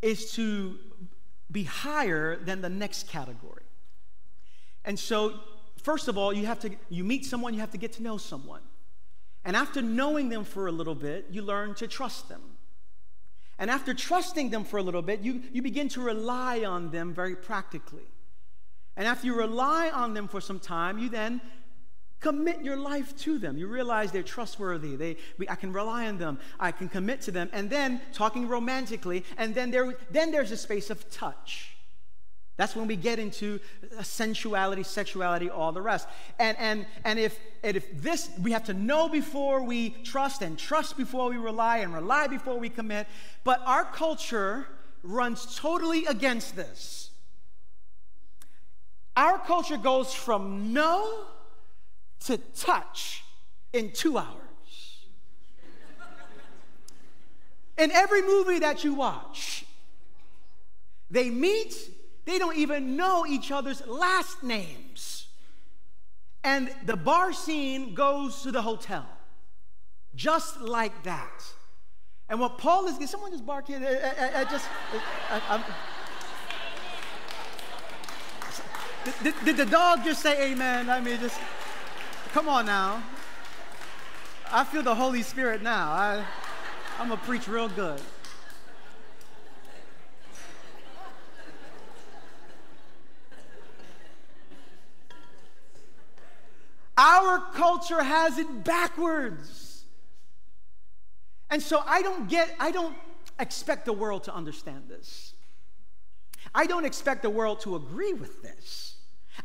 [0.00, 0.78] is to
[1.52, 3.64] be higher than the next category.
[4.86, 5.34] And so,
[5.82, 8.16] first of all, you have to you meet someone, you have to get to know
[8.16, 8.62] someone.
[9.44, 12.40] And after knowing them for a little bit, you learn to trust them.
[13.58, 17.12] And after trusting them for a little bit, you, you begin to rely on them
[17.12, 18.08] very practically.
[18.96, 21.42] And after you rely on them for some time, you then
[22.20, 23.56] Commit your life to them.
[23.56, 24.94] You realize they're trustworthy.
[24.94, 25.16] They,
[25.48, 26.38] I can rely on them.
[26.58, 27.48] I can commit to them.
[27.52, 31.76] And then, talking romantically, and then, there, then there's a space of touch.
[32.58, 33.58] That's when we get into
[34.02, 36.06] sensuality, sexuality, all the rest.
[36.38, 40.58] And, and, and, if, and if this, we have to know before we trust, and
[40.58, 43.06] trust before we rely, and rely before we commit.
[43.44, 44.66] But our culture
[45.02, 47.08] runs totally against this.
[49.16, 51.24] Our culture goes from know
[52.26, 53.24] to touch
[53.72, 54.36] in two hours.
[57.78, 59.64] In every movie that you watch,
[61.10, 61.74] they meet,
[62.26, 65.28] they don't even know each other's last names.
[66.44, 69.06] And the bar scene goes to the hotel,
[70.14, 71.44] just like that.
[72.28, 73.78] And what Paul is, Can someone just bark here?
[73.78, 74.66] I, I, I just,
[75.30, 75.64] I,
[79.22, 80.90] did, did the dog just say amen?
[80.90, 81.40] I mean, just.
[82.32, 83.02] Come on now.
[84.52, 85.90] I feel the Holy Spirit now.
[85.90, 86.24] I,
[87.00, 88.00] I'm going to preach real good.
[96.96, 99.84] Our culture has it backwards.
[101.50, 102.94] And so I don't get, I don't
[103.40, 105.34] expect the world to understand this.
[106.54, 108.89] I don't expect the world to agree with this.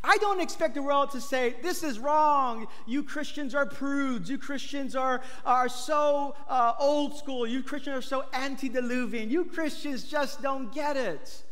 [0.03, 2.67] I don't expect the world to say, This is wrong.
[2.85, 4.29] You Christians are prudes.
[4.29, 7.47] You Christians are, are so uh, old school.
[7.47, 9.29] You Christians are so antediluvian.
[9.29, 11.43] You Christians just don't get it.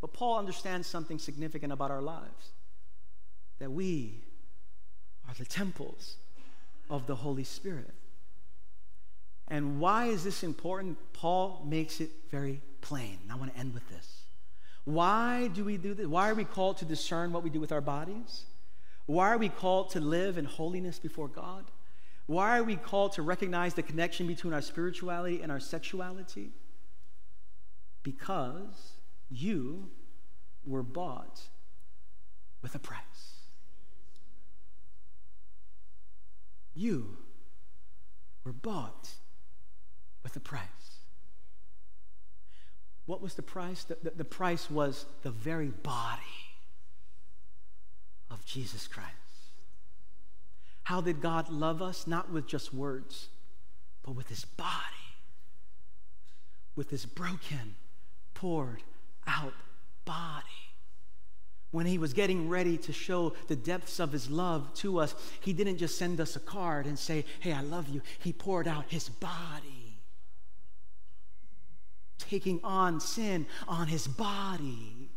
[0.00, 2.52] But Paul understands something significant about our lives
[3.58, 4.24] that we
[5.28, 6.16] are the temples
[6.88, 7.94] of the Holy Spirit.
[9.48, 10.96] And why is this important?
[11.12, 13.18] Paul makes it very plain.
[13.22, 14.19] And I want to end with this.
[14.94, 16.06] Why do we do this?
[16.06, 18.44] Why are we called to discern what we do with our bodies?
[19.06, 21.64] Why are we called to live in holiness before God?
[22.26, 26.50] Why are we called to recognize the connection between our spirituality and our sexuality?
[28.02, 28.92] Because
[29.30, 29.90] you
[30.64, 31.40] were bought
[32.62, 33.00] with a price.
[36.74, 37.16] You
[38.44, 39.10] were bought
[40.22, 40.79] with a price.
[43.06, 43.84] What was the price?
[43.84, 46.22] The, the, the price was the very body
[48.30, 49.08] of Jesus Christ.
[50.84, 52.06] How did God love us?
[52.06, 53.28] Not with just words,
[54.02, 54.70] but with his body,
[56.74, 57.76] with his broken,
[58.34, 58.82] poured
[59.26, 59.54] out
[60.04, 60.46] body.
[61.70, 65.52] When he was getting ready to show the depths of his love to us, he
[65.52, 68.02] didn't just send us a card and say, Hey, I love you.
[68.18, 69.79] He poured out his body
[72.28, 75.10] taking on sin on his body.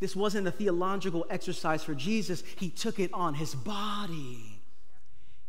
[0.00, 4.60] This wasn't a theological exercise for Jesus, he took it on his body.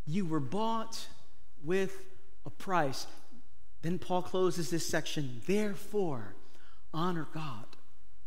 [0.05, 1.07] You were bought
[1.63, 1.95] with
[2.45, 3.05] a price.
[3.81, 5.41] Then Paul closes this section.
[5.45, 6.35] Therefore,
[6.93, 7.65] honor God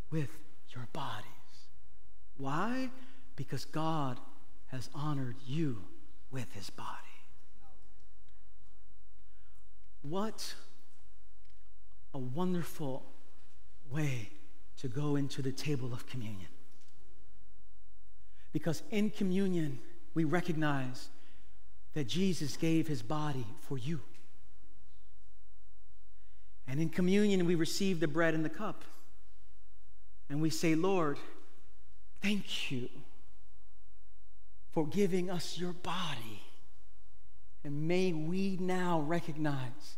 [0.09, 0.29] with
[0.69, 1.27] your bodies.
[2.37, 2.89] Why?
[3.35, 4.19] Because God
[4.67, 5.83] has honored you
[6.31, 6.89] with his body.
[10.01, 10.55] What
[12.13, 13.03] a wonderful
[13.89, 14.29] way
[14.77, 16.47] to go into the table of communion.
[18.51, 19.79] Because in communion,
[20.13, 21.09] we recognize
[21.93, 24.01] that Jesus gave his body for you.
[26.67, 28.83] And in communion, we receive the bread and the cup.
[30.29, 31.17] And we say, Lord,
[32.21, 32.89] thank you
[34.71, 36.41] for giving us your body.
[37.63, 39.97] And may we now recognize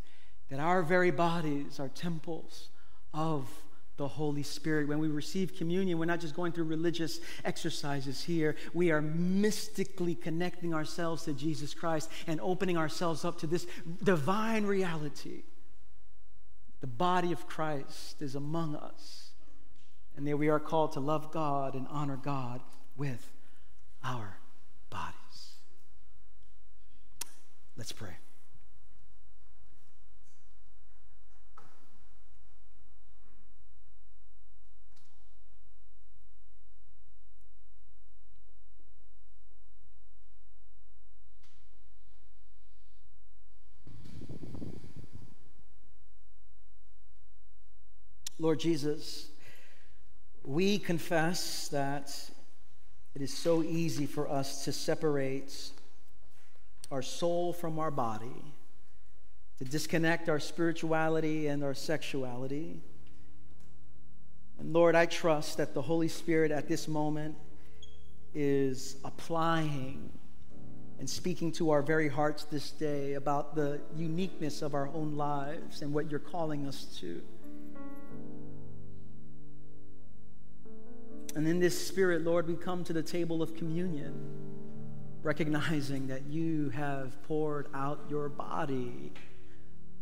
[0.50, 2.70] that our very bodies are temples
[3.14, 3.48] of
[3.98, 4.88] the Holy Spirit.
[4.88, 8.56] When we receive communion, we're not just going through religious exercises here.
[8.74, 13.66] We are mystically connecting ourselves to Jesus Christ and opening ourselves up to this
[14.04, 15.44] divine reality.
[16.82, 19.32] The body of Christ is among us.
[20.18, 22.62] And there we are called to love God and honor God
[22.96, 23.32] with
[24.04, 24.38] our
[24.90, 25.54] bodies.
[27.78, 28.16] Let's pray.
[48.38, 49.30] Lord Jesus,
[50.44, 52.14] we confess that
[53.16, 55.72] it is so easy for us to separate
[56.92, 58.54] our soul from our body,
[59.58, 62.82] to disconnect our spirituality and our sexuality.
[64.60, 67.36] And Lord, I trust that the Holy Spirit at this moment
[68.34, 70.10] is applying
[71.00, 75.82] and speaking to our very hearts this day about the uniqueness of our own lives
[75.82, 77.22] and what you're calling us to.
[81.36, 84.14] And in this spirit, Lord, we come to the table of communion,
[85.22, 89.12] recognizing that you have poured out your body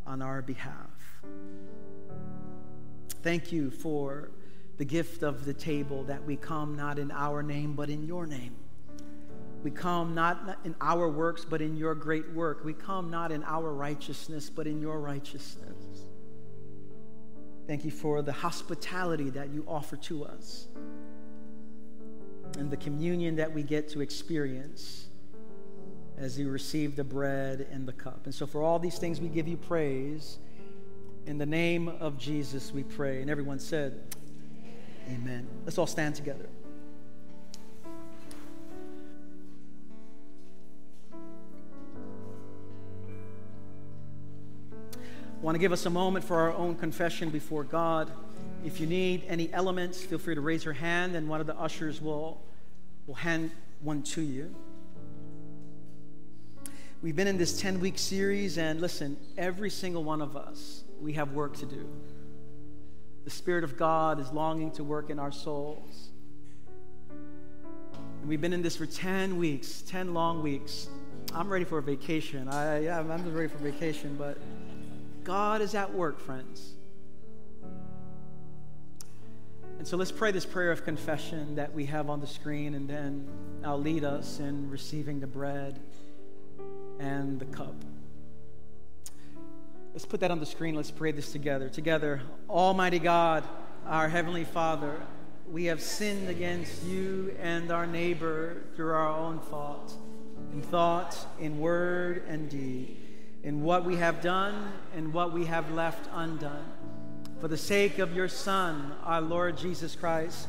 [0.06, 1.24] on our behalf.
[3.24, 4.30] Thank you for
[4.78, 8.28] the gift of the table that we come not in our name, but in your
[8.28, 8.56] name.
[9.64, 12.64] We come not in our works, but in your great work.
[12.64, 16.06] We come not in our righteousness, but in your righteousness.
[17.66, 20.68] Thank you for the hospitality that you offer to us
[22.58, 25.08] and the communion that we get to experience
[26.18, 28.22] as we receive the bread and the cup.
[28.26, 30.38] And so, for all these things, we give you praise.
[31.26, 33.22] In the name of Jesus, we pray.
[33.22, 34.16] And everyone said,
[35.10, 35.48] Amen.
[35.66, 36.48] Let's all stand together.
[45.44, 48.10] Want to give us a moment for our own confession before God.
[48.64, 51.60] If you need any elements, feel free to raise your hand, and one of the
[51.60, 52.42] ushers will,
[53.08, 54.56] will hand one to you.
[57.02, 61.12] We've been in this 10 week series, and listen, every single one of us, we
[61.14, 61.90] have work to do.
[63.26, 66.12] The Spirit of God is longing to work in our souls.
[67.12, 70.88] And we've been in this for 10 weeks, 10 long weeks.
[71.34, 72.48] I'm ready for a vacation.
[72.48, 74.38] I, I'm ready for vacation, but
[75.24, 76.74] God is at work, friends.
[79.78, 82.90] And so let's pray this prayer of confession that we have on the screen, and
[82.90, 83.28] then
[83.66, 85.80] I'll lead us in receiving the bread
[87.00, 87.76] and the cup.
[89.94, 90.76] Let's put that on the screen.
[90.76, 91.70] Let's pray this together.
[91.70, 93.44] Together, Almighty God,
[93.86, 95.00] our Heavenly Father,
[95.52, 99.94] we have sinned against you and our neighbor through our own fault,
[100.52, 102.98] in thought, in word, and deed,
[103.44, 106.66] in what we have done and what we have left undone.
[107.40, 110.48] For the sake of your Son, our Lord Jesus Christ,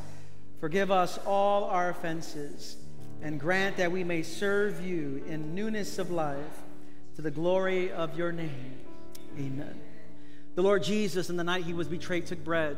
[0.61, 2.77] forgive us all our offenses
[3.21, 6.63] and grant that we may serve you in newness of life
[7.17, 8.79] to the glory of your name.
[9.37, 9.81] Amen.
[10.55, 12.77] The Lord Jesus, in the night he was betrayed, took bread.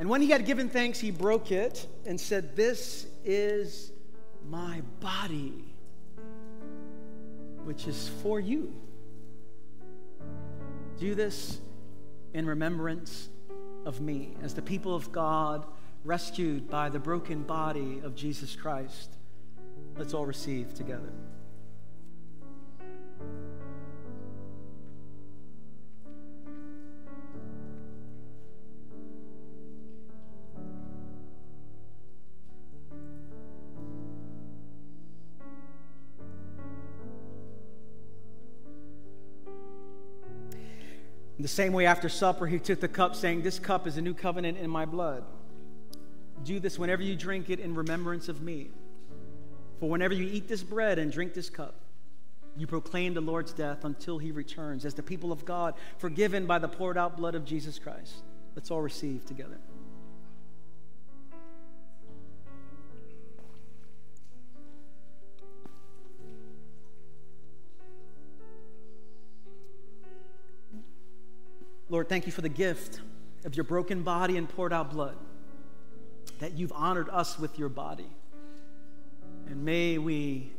[0.00, 3.92] And when he had given thanks, he broke it and said, This is
[4.48, 5.69] my body,
[7.70, 8.74] which is for you.
[10.98, 11.60] Do this
[12.34, 13.28] in remembrance
[13.86, 15.64] of me as the people of God
[16.04, 19.12] rescued by the broken body of Jesus Christ.
[19.96, 21.12] Let's all receive together.
[41.40, 44.02] In the same way, after supper, he took the cup, saying, This cup is a
[44.02, 45.24] new covenant in my blood.
[46.44, 48.68] Do this whenever you drink it in remembrance of me.
[49.78, 51.76] For whenever you eat this bread and drink this cup,
[52.58, 56.58] you proclaim the Lord's death until he returns as the people of God, forgiven by
[56.58, 58.16] the poured out blood of Jesus Christ.
[58.54, 59.56] Let's all receive together.
[72.00, 72.98] Lord, thank you for the gift
[73.44, 75.18] of your broken body and poured out blood,
[76.38, 78.08] that you've honored us with your body.
[79.46, 80.50] And may we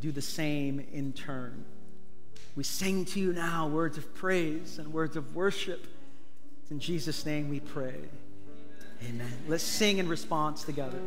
[0.00, 1.64] do the same in turn.
[2.56, 5.86] We sing to you now words of praise and words of worship.
[6.72, 7.94] In Jesus' name we pray.
[9.08, 9.32] Amen.
[9.46, 10.98] Let's sing in response together.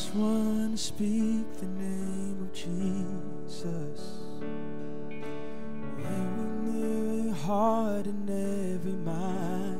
[0.00, 4.18] Just want to speak the name of Jesus.
[5.10, 5.24] in
[5.98, 9.78] Every heart and every mind.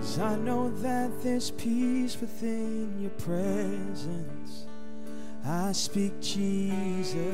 [0.00, 4.64] Cause I know that there's peace within your presence.
[5.44, 7.26] I speak Jesus.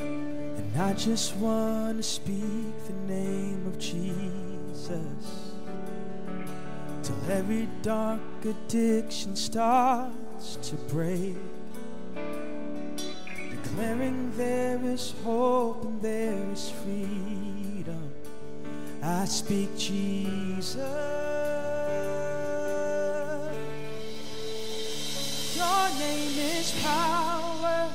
[0.00, 4.49] And I just want to speak the name of Jesus.
[7.02, 11.36] Till every dark addiction starts to break.
[13.50, 18.10] Declaring there is hope and there is freedom.
[19.02, 20.76] I speak Jesus.
[25.56, 27.90] Your name is power.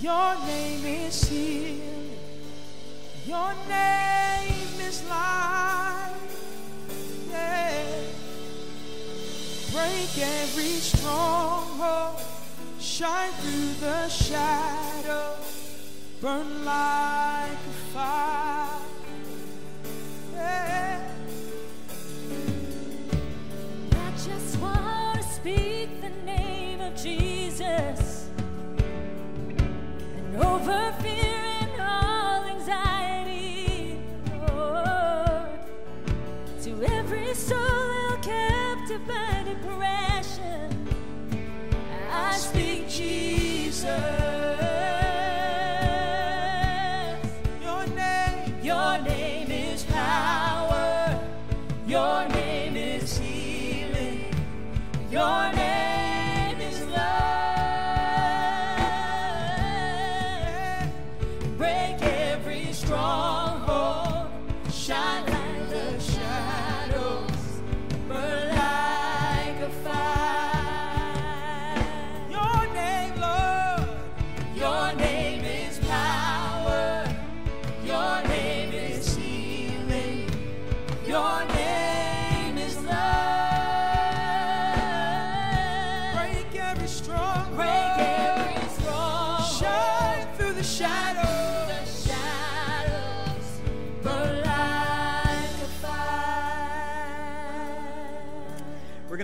[0.00, 2.10] Your name is healing.
[3.24, 5.71] Your name is life.
[9.72, 12.20] Break every stronghold,
[12.78, 15.34] shine through the shadow,
[16.20, 18.80] burn like a fire.
[20.34, 21.10] Yeah.
[23.92, 28.28] I just want to speak the name of Jesus
[28.78, 30.91] and over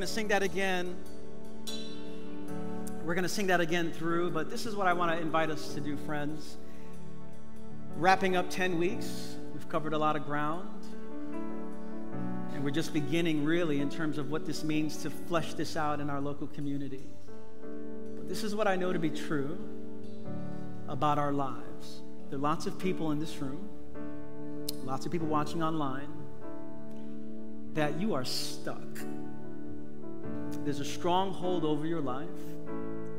[0.07, 0.97] sing that again.
[3.05, 5.51] We're going to sing that again through, but this is what I want to invite
[5.51, 6.59] us to do, friends.
[7.97, 10.69] Wrapping up 10 weeks, we've covered a lot of ground.
[12.53, 16.01] And we're just beginning, really, in terms of what this means to flesh this out
[16.01, 17.07] in our local community.
[18.17, 19.59] But this is what I know to be true
[20.89, 22.03] about our lives.
[22.31, 23.69] There are lots of people in this room,
[24.85, 26.13] lots of people watching online,
[27.75, 28.99] that you are stuck
[30.69, 32.29] there's a stronghold over your life,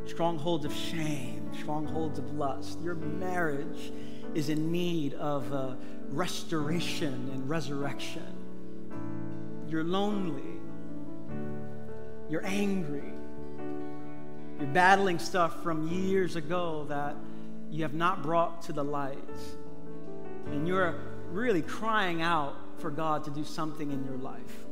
[0.05, 2.79] strongholds of shame, strongholds of lust.
[2.79, 3.91] Your marriage
[4.35, 5.73] is in need of uh,
[6.09, 8.35] restoration and resurrection.
[9.67, 10.59] You're lonely.
[12.29, 13.13] You're angry.
[14.59, 17.15] You're battling stuff from years ago that
[17.71, 19.17] you have not brought to the light.
[20.51, 20.93] And you're
[21.31, 24.68] really crying out for God to do something in your life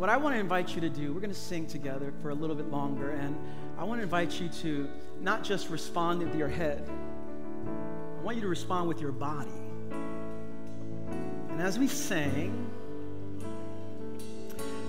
[0.00, 2.34] what I want to invite you to do, we're going to sing together for a
[2.34, 3.36] little bit longer, and
[3.76, 4.88] I want to invite you to
[5.20, 9.50] not just respond with your head, I want you to respond with your body.
[11.50, 12.66] And as we sing,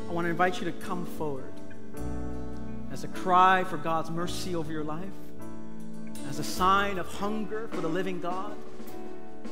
[0.09, 1.51] I want to invite you to come forward
[2.93, 5.03] as a cry for God's mercy over your life,
[6.29, 8.55] as a sign of hunger for the living God,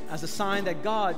[0.08, 1.16] as a sign that God,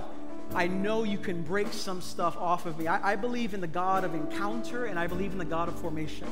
[0.55, 2.87] I know you can break some stuff off of me.
[2.87, 5.79] I, I believe in the God of encounter and I believe in the God of
[5.79, 6.29] formation.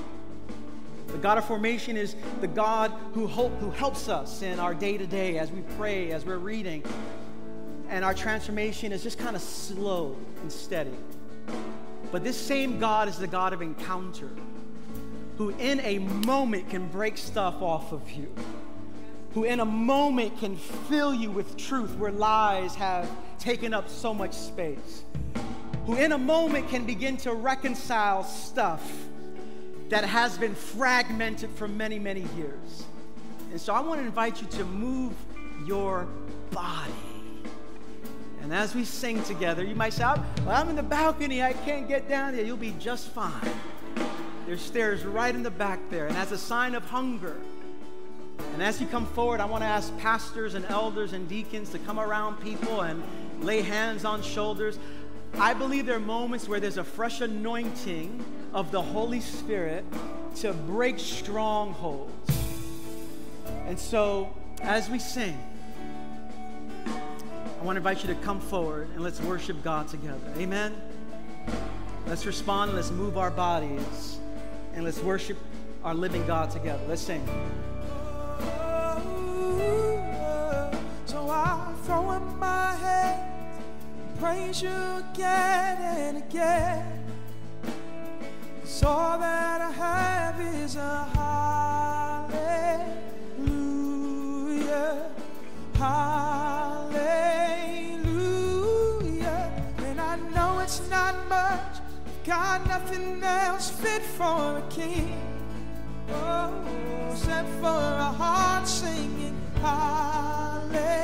[1.08, 5.06] The God of formation is the God who, who helps us in our day to
[5.06, 6.84] day as we pray, as we're reading.
[7.88, 10.94] And our transformation is just kind of slow and steady.
[12.12, 14.30] But this same God is the God of encounter,
[15.38, 18.32] who in a moment can break stuff off of you,
[19.34, 23.08] who in a moment can fill you with truth where lies have
[23.38, 25.04] taken up so much space,
[25.86, 28.82] who in a moment can begin to reconcile stuff
[29.88, 32.84] that has been fragmented for many, many years.
[33.50, 35.12] And so I want to invite you to move
[35.66, 36.06] your
[36.50, 36.92] body.
[38.42, 41.86] And as we sing together, you might say, well, I'm in the balcony, I can't
[41.86, 42.44] get down there.
[42.44, 43.32] You'll be just fine.
[44.46, 46.06] There's stairs right in the back there.
[46.06, 47.36] And as a sign of hunger,
[48.52, 51.78] and as you come forward, I want to ask pastors and elders and deacons to
[51.78, 53.02] come around people and
[53.40, 54.78] lay hands on shoulders.
[55.38, 59.84] I believe there are moments where there's a fresh anointing of the Holy Spirit
[60.36, 62.12] to break strongholds.
[63.66, 65.38] And so, as we sing,
[66.86, 70.32] I want to invite you to come forward and let's worship God together.
[70.36, 70.74] Amen.
[72.06, 74.18] Let's respond, let's move our bodies,
[74.74, 75.36] and let's worship
[75.84, 76.82] our living God together.
[76.88, 77.26] Let's sing.
[81.06, 83.62] So I throw in my hands,
[84.18, 84.70] praise you
[85.12, 86.86] again and again.
[88.64, 91.04] So all that I have is a
[93.36, 95.10] hallelujah,
[95.74, 97.10] hallelujah.
[99.78, 101.80] And I know it's not much,
[102.24, 105.20] got nothing else fit for a king.
[106.12, 106.52] Oh,
[107.10, 111.00] except for a heart singing hallelujah,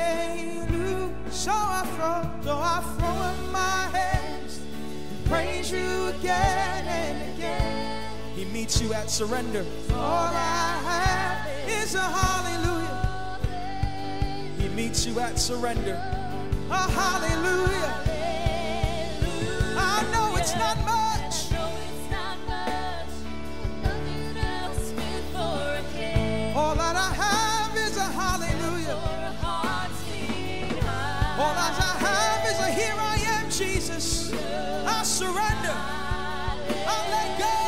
[1.30, 8.10] So I throw, so I throw in my hands and praise you again and again.
[8.36, 9.66] He meets you at surrender.
[9.94, 13.40] All I have is a hallelujah.
[14.58, 15.96] He meets you at surrender.
[16.70, 17.94] A hallelujah.
[19.78, 21.01] I know it's not much.
[35.22, 35.78] Surrender.
[36.94, 37.60] I let go.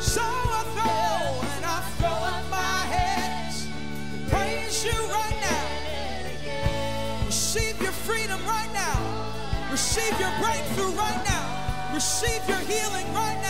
[0.00, 0.22] So
[0.60, 1.14] I throw
[1.54, 3.68] and I throw up my hands.
[4.28, 5.66] Praise you right now.
[7.24, 8.98] Receive your freedom right now.
[9.70, 11.94] Receive your breakthrough right now.
[11.94, 13.45] Receive your healing right now.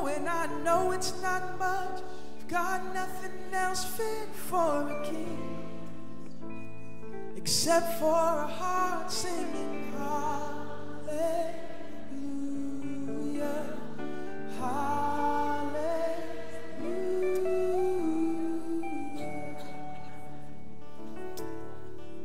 [0.00, 2.02] Know, and I know it's not much.
[2.38, 5.56] I've got nothing else fit for a king
[7.36, 11.56] except for a heart singing hallelujah.
[14.58, 15.40] Hallelujah.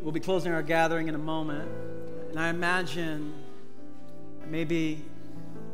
[0.01, 1.69] We'll be closing our gathering in a moment.
[2.29, 3.33] And I imagine
[4.49, 5.03] maybe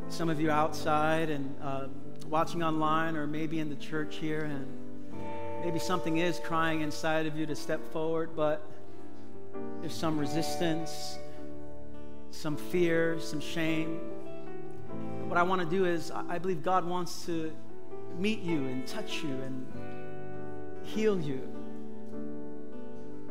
[0.08, 1.86] some of you outside and uh,
[2.28, 4.66] watching online, or maybe in the church here, and
[5.64, 8.64] maybe something is crying inside of you to step forward, but
[9.80, 11.18] there's some resistance,
[12.30, 14.00] some fear, some shame.
[15.28, 17.52] What I want to do is, I believe God wants to
[18.18, 19.66] meet you and touch you and
[20.82, 21.40] heal you.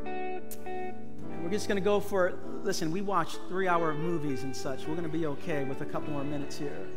[0.06, 4.88] And we're just going to go for, listen, we watch three hour movies and such.
[4.88, 6.88] We're going to be okay with a couple more minutes here.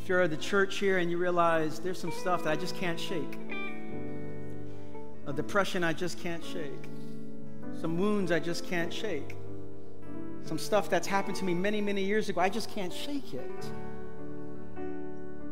[0.00, 2.76] If you're at the church here and you realize there's some stuff that I just
[2.76, 3.38] can't shake,
[5.26, 6.88] a depression I just can't shake,
[7.80, 9.36] some wounds I just can't shake,
[10.44, 13.66] some stuff that's happened to me many, many years ago, I just can't shake it.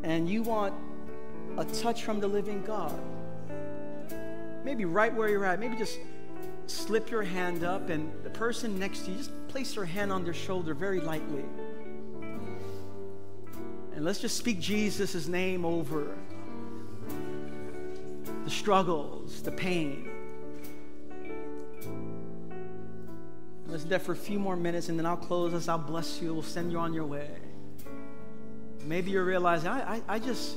[0.05, 0.75] And you want
[1.59, 3.01] a touch from the living God
[4.65, 5.99] maybe right where you're at, maybe just
[6.67, 10.25] slip your hand up and the person next to you, just place their hand on
[10.25, 11.45] their shoulder very lightly.
[13.95, 16.17] And let's just speak Jesus' name over
[18.45, 20.09] the struggles, the pain.
[23.67, 25.69] Let's do that for a few more minutes and then I'll close us.
[25.69, 26.33] I'll bless you.
[26.33, 27.29] We'll send you on your way.
[28.85, 30.57] Maybe you're realizing, I, I, I just,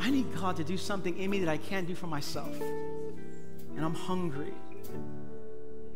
[0.00, 2.56] I need God to do something in me that I can't do for myself
[3.76, 4.54] and I'm hungry.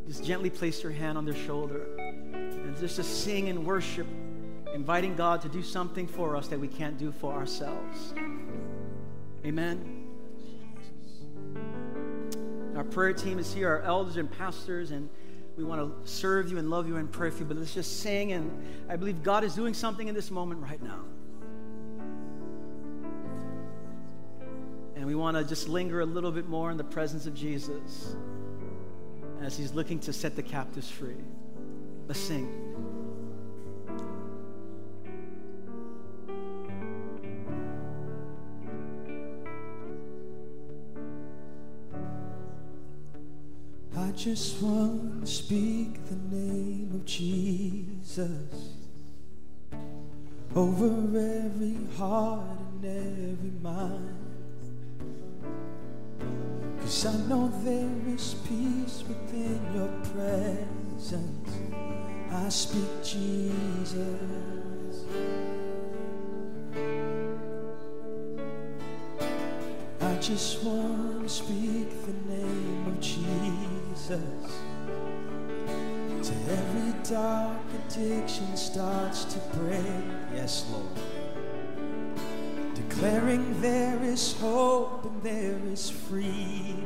[0.07, 4.07] Just gently place your hand on their shoulder and just to sing and worship,
[4.75, 8.15] inviting God to do something for us that we can't do for ourselves.
[9.45, 10.07] Amen.
[12.77, 15.09] Our prayer team is here, our elders and pastors, and
[15.57, 17.45] we want to serve you and love you and pray for you.
[17.45, 18.51] But let's just sing, and
[18.89, 21.05] I believe God is doing something in this moment right now.
[25.09, 28.15] We want to just linger a little bit more in the presence of Jesus
[29.41, 31.17] as he's looking to set the captives free.
[32.07, 32.47] Let's sing.
[43.97, 48.29] I just want to speak the name of Jesus
[50.55, 54.28] over every heart and every mind.
[56.89, 61.51] Cause I know there is peace within your presence.
[62.33, 65.05] I speak Jesus.
[70.01, 74.23] I just want to speak the name of Jesus.
[76.23, 80.05] Till every dark addiction starts to break.
[80.35, 81.08] Yes, Lord
[83.01, 86.85] declaring there is hope and there is freedom.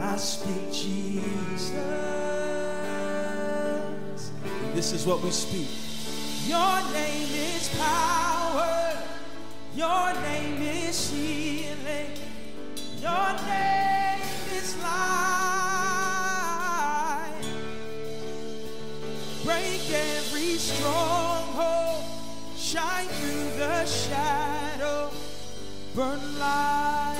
[0.00, 1.72] I speak Jesus.
[4.72, 5.68] This is what we speak.
[6.48, 8.96] Your name is power.
[9.74, 12.16] Your name is healing.
[12.98, 14.22] Your name
[14.54, 15.52] is life.
[19.44, 22.04] Break every stronghold.
[22.56, 24.61] Shine through the shadows
[25.94, 27.11] burn light.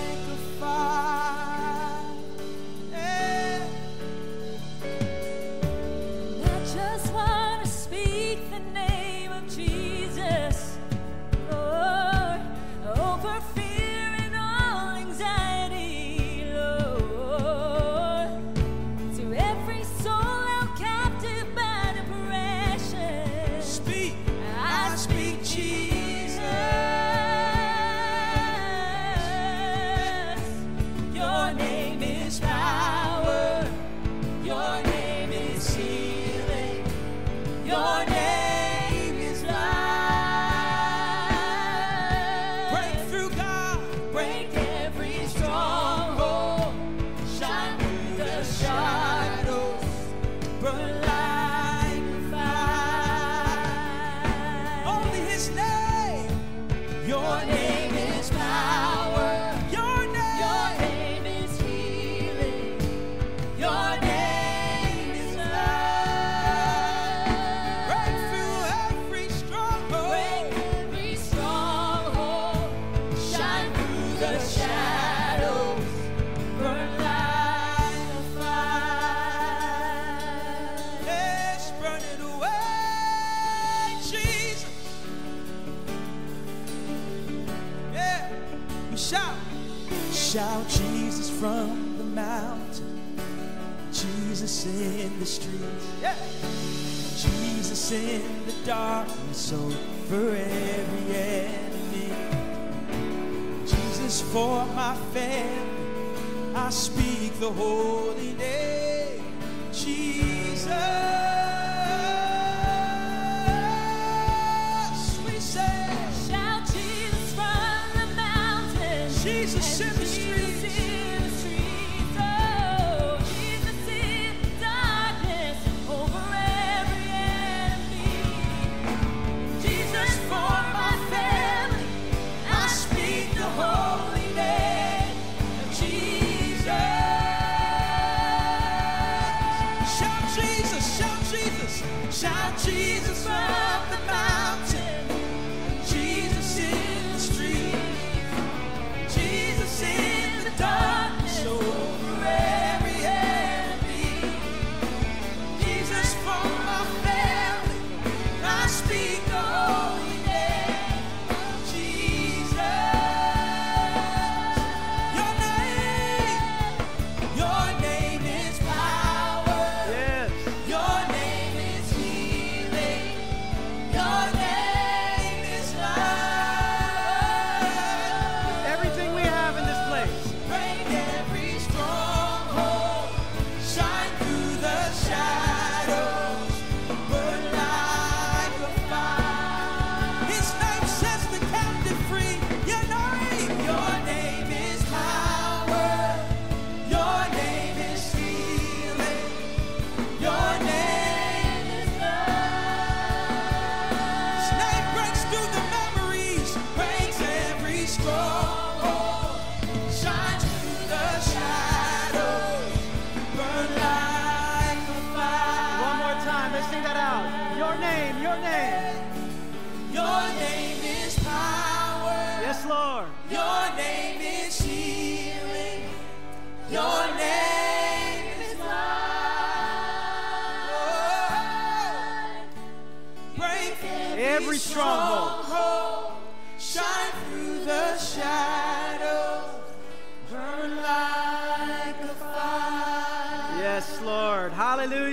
[98.65, 102.13] darkness over every enemy.
[103.65, 108.32] Jesus, for my family, I speak the holy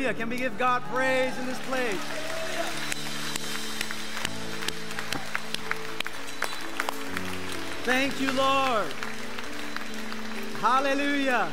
[0.10, 0.26] Hallelujah.
[0.26, 1.94] Can we give God praise in this place?
[7.84, 8.92] Thank you, Lord.
[10.60, 11.52] Hallelujah.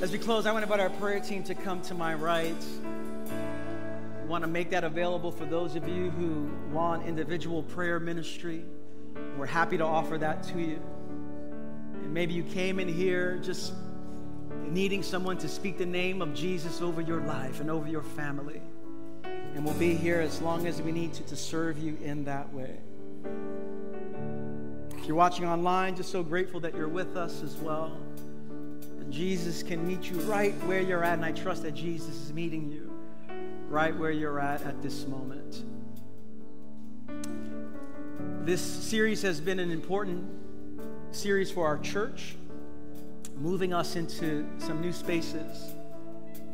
[0.00, 2.64] As we close, I want to invite our prayer team to come to my right.
[3.30, 8.64] I want to make that available for those of you who want individual prayer ministry.
[9.36, 10.82] We're happy to offer that to you.
[12.02, 13.72] And maybe you came in here just
[14.72, 18.60] needing someone to speak the name of Jesus over your life and over your family.
[19.54, 22.52] And we'll be here as long as we need to to serve you in that
[22.52, 22.76] way.
[24.96, 27.96] If you're watching online, just so grateful that you're with us as well.
[29.00, 32.32] And Jesus can meet you right where you're at, and I trust that Jesus is
[32.32, 32.92] meeting you
[33.68, 35.64] right where you're at at this moment.
[38.44, 40.24] This series has been an important
[41.10, 42.36] series for our church,
[43.40, 45.74] moving us into some new spaces.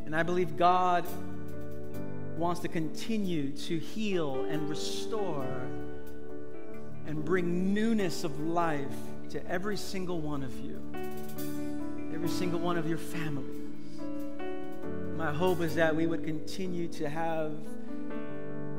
[0.05, 1.05] And I believe God
[2.37, 5.47] wants to continue to heal and restore
[7.07, 8.85] and bring newness of life
[9.29, 10.81] to every single one of you,
[12.13, 13.51] every single one of your families.
[15.15, 17.53] My hope is that we would continue to have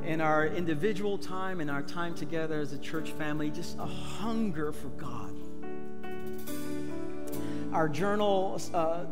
[0.04, 4.70] in our individual time and our time together as a church family just a hunger
[4.72, 5.36] for God.
[7.76, 9.04] Our journal uh,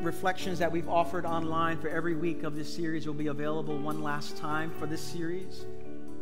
[0.00, 4.00] reflections that we've offered online for every week of this series will be available one
[4.00, 5.66] last time for this series.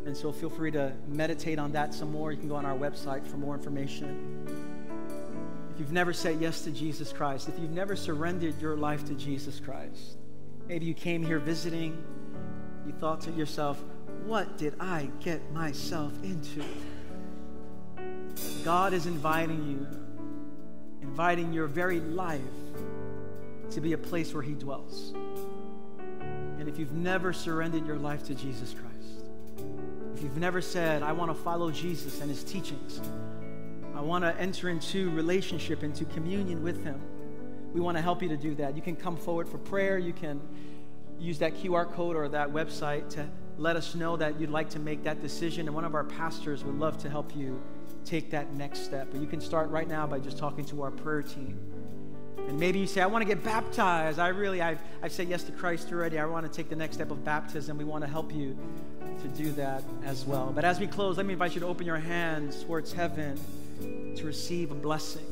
[0.07, 2.33] And so feel free to meditate on that some more.
[2.33, 4.47] You can go on our website for more information.
[5.75, 9.15] If you've never said yes to Jesus Christ, if you've never surrendered your life to
[9.15, 10.17] Jesus Christ,
[10.69, 12.03] maybe you came here visiting,
[12.87, 13.85] you thought to yourself,
[14.25, 16.65] what did I get myself into?
[18.65, 20.00] God is inviting you,
[21.03, 22.41] inviting your very life
[23.71, 25.15] to be a place where He dwells.
[26.59, 28.91] And if you've never surrendered your life to Jesus Christ,
[30.15, 33.01] if you've never said, I want to follow Jesus and his teachings,
[33.95, 37.01] I want to enter into relationship, into communion with him,
[37.73, 38.77] we want to help you to do that.
[38.77, 39.97] You can come forward for prayer.
[39.99, 40.41] You can
[41.19, 43.29] use that QR code or that website to
[43.59, 45.67] let us know that you'd like to make that decision.
[45.69, 47.63] And one of our pastors would love to help you
[48.05, 49.09] take that next step.
[49.11, 51.59] But you can start right now by just talking to our prayer team.
[52.49, 54.19] And maybe you say, I want to get baptized.
[54.19, 56.19] I really, I've, I've said yes to Christ already.
[56.19, 57.79] I want to take the next step of baptism.
[57.79, 58.57] We want to help you
[59.23, 60.53] to do that as well.
[60.55, 63.39] But as we close, let me invite you to open your hands towards heaven
[64.17, 65.25] to receive a blessing.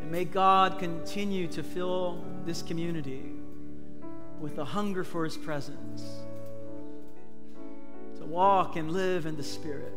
[0.00, 3.24] And may God continue to fill this community
[4.40, 6.02] with a hunger for his presence,
[8.26, 9.92] to walk and live in the Spirit,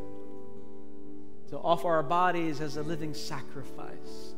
[1.49, 4.33] to offer our bodies as a living sacrifice,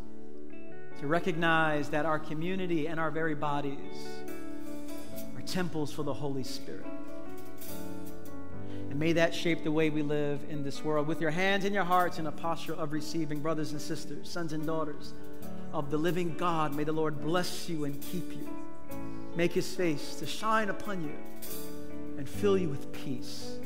[1.00, 4.06] to recognize that our community and our very bodies
[5.36, 6.86] are temples for the Holy Spirit.
[8.90, 11.08] And may that shape the way we live in this world.
[11.08, 14.54] With your hands in your hearts in a posture of receiving, brothers and sisters, sons
[14.54, 15.14] and daughters
[15.74, 18.50] of the living God, may the Lord bless you and keep you.
[19.36, 21.16] Make his face to shine upon you
[22.18, 23.58] and fill you with peace.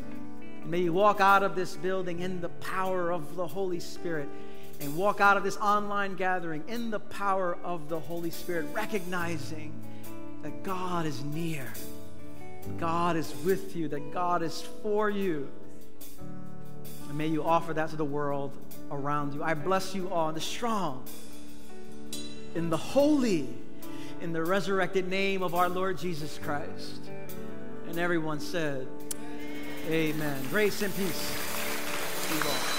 [0.66, 4.28] May you walk out of this building in the power of the Holy Spirit
[4.82, 9.72] and walk out of this online gathering in the power of the Holy Spirit, recognizing
[10.42, 11.72] that God is near,
[12.80, 15.48] God is with you, that God is for you.
[17.08, 18.52] And may you offer that to the world
[18.90, 19.44] around you.
[19.44, 21.06] I bless you all in the strong,
[22.56, 23.48] in the holy,
[24.20, 27.02] in the resurrected name of our Lord Jesus Christ.
[27.88, 28.88] And everyone said,
[29.88, 30.42] Amen.
[30.50, 32.75] Grace and peace.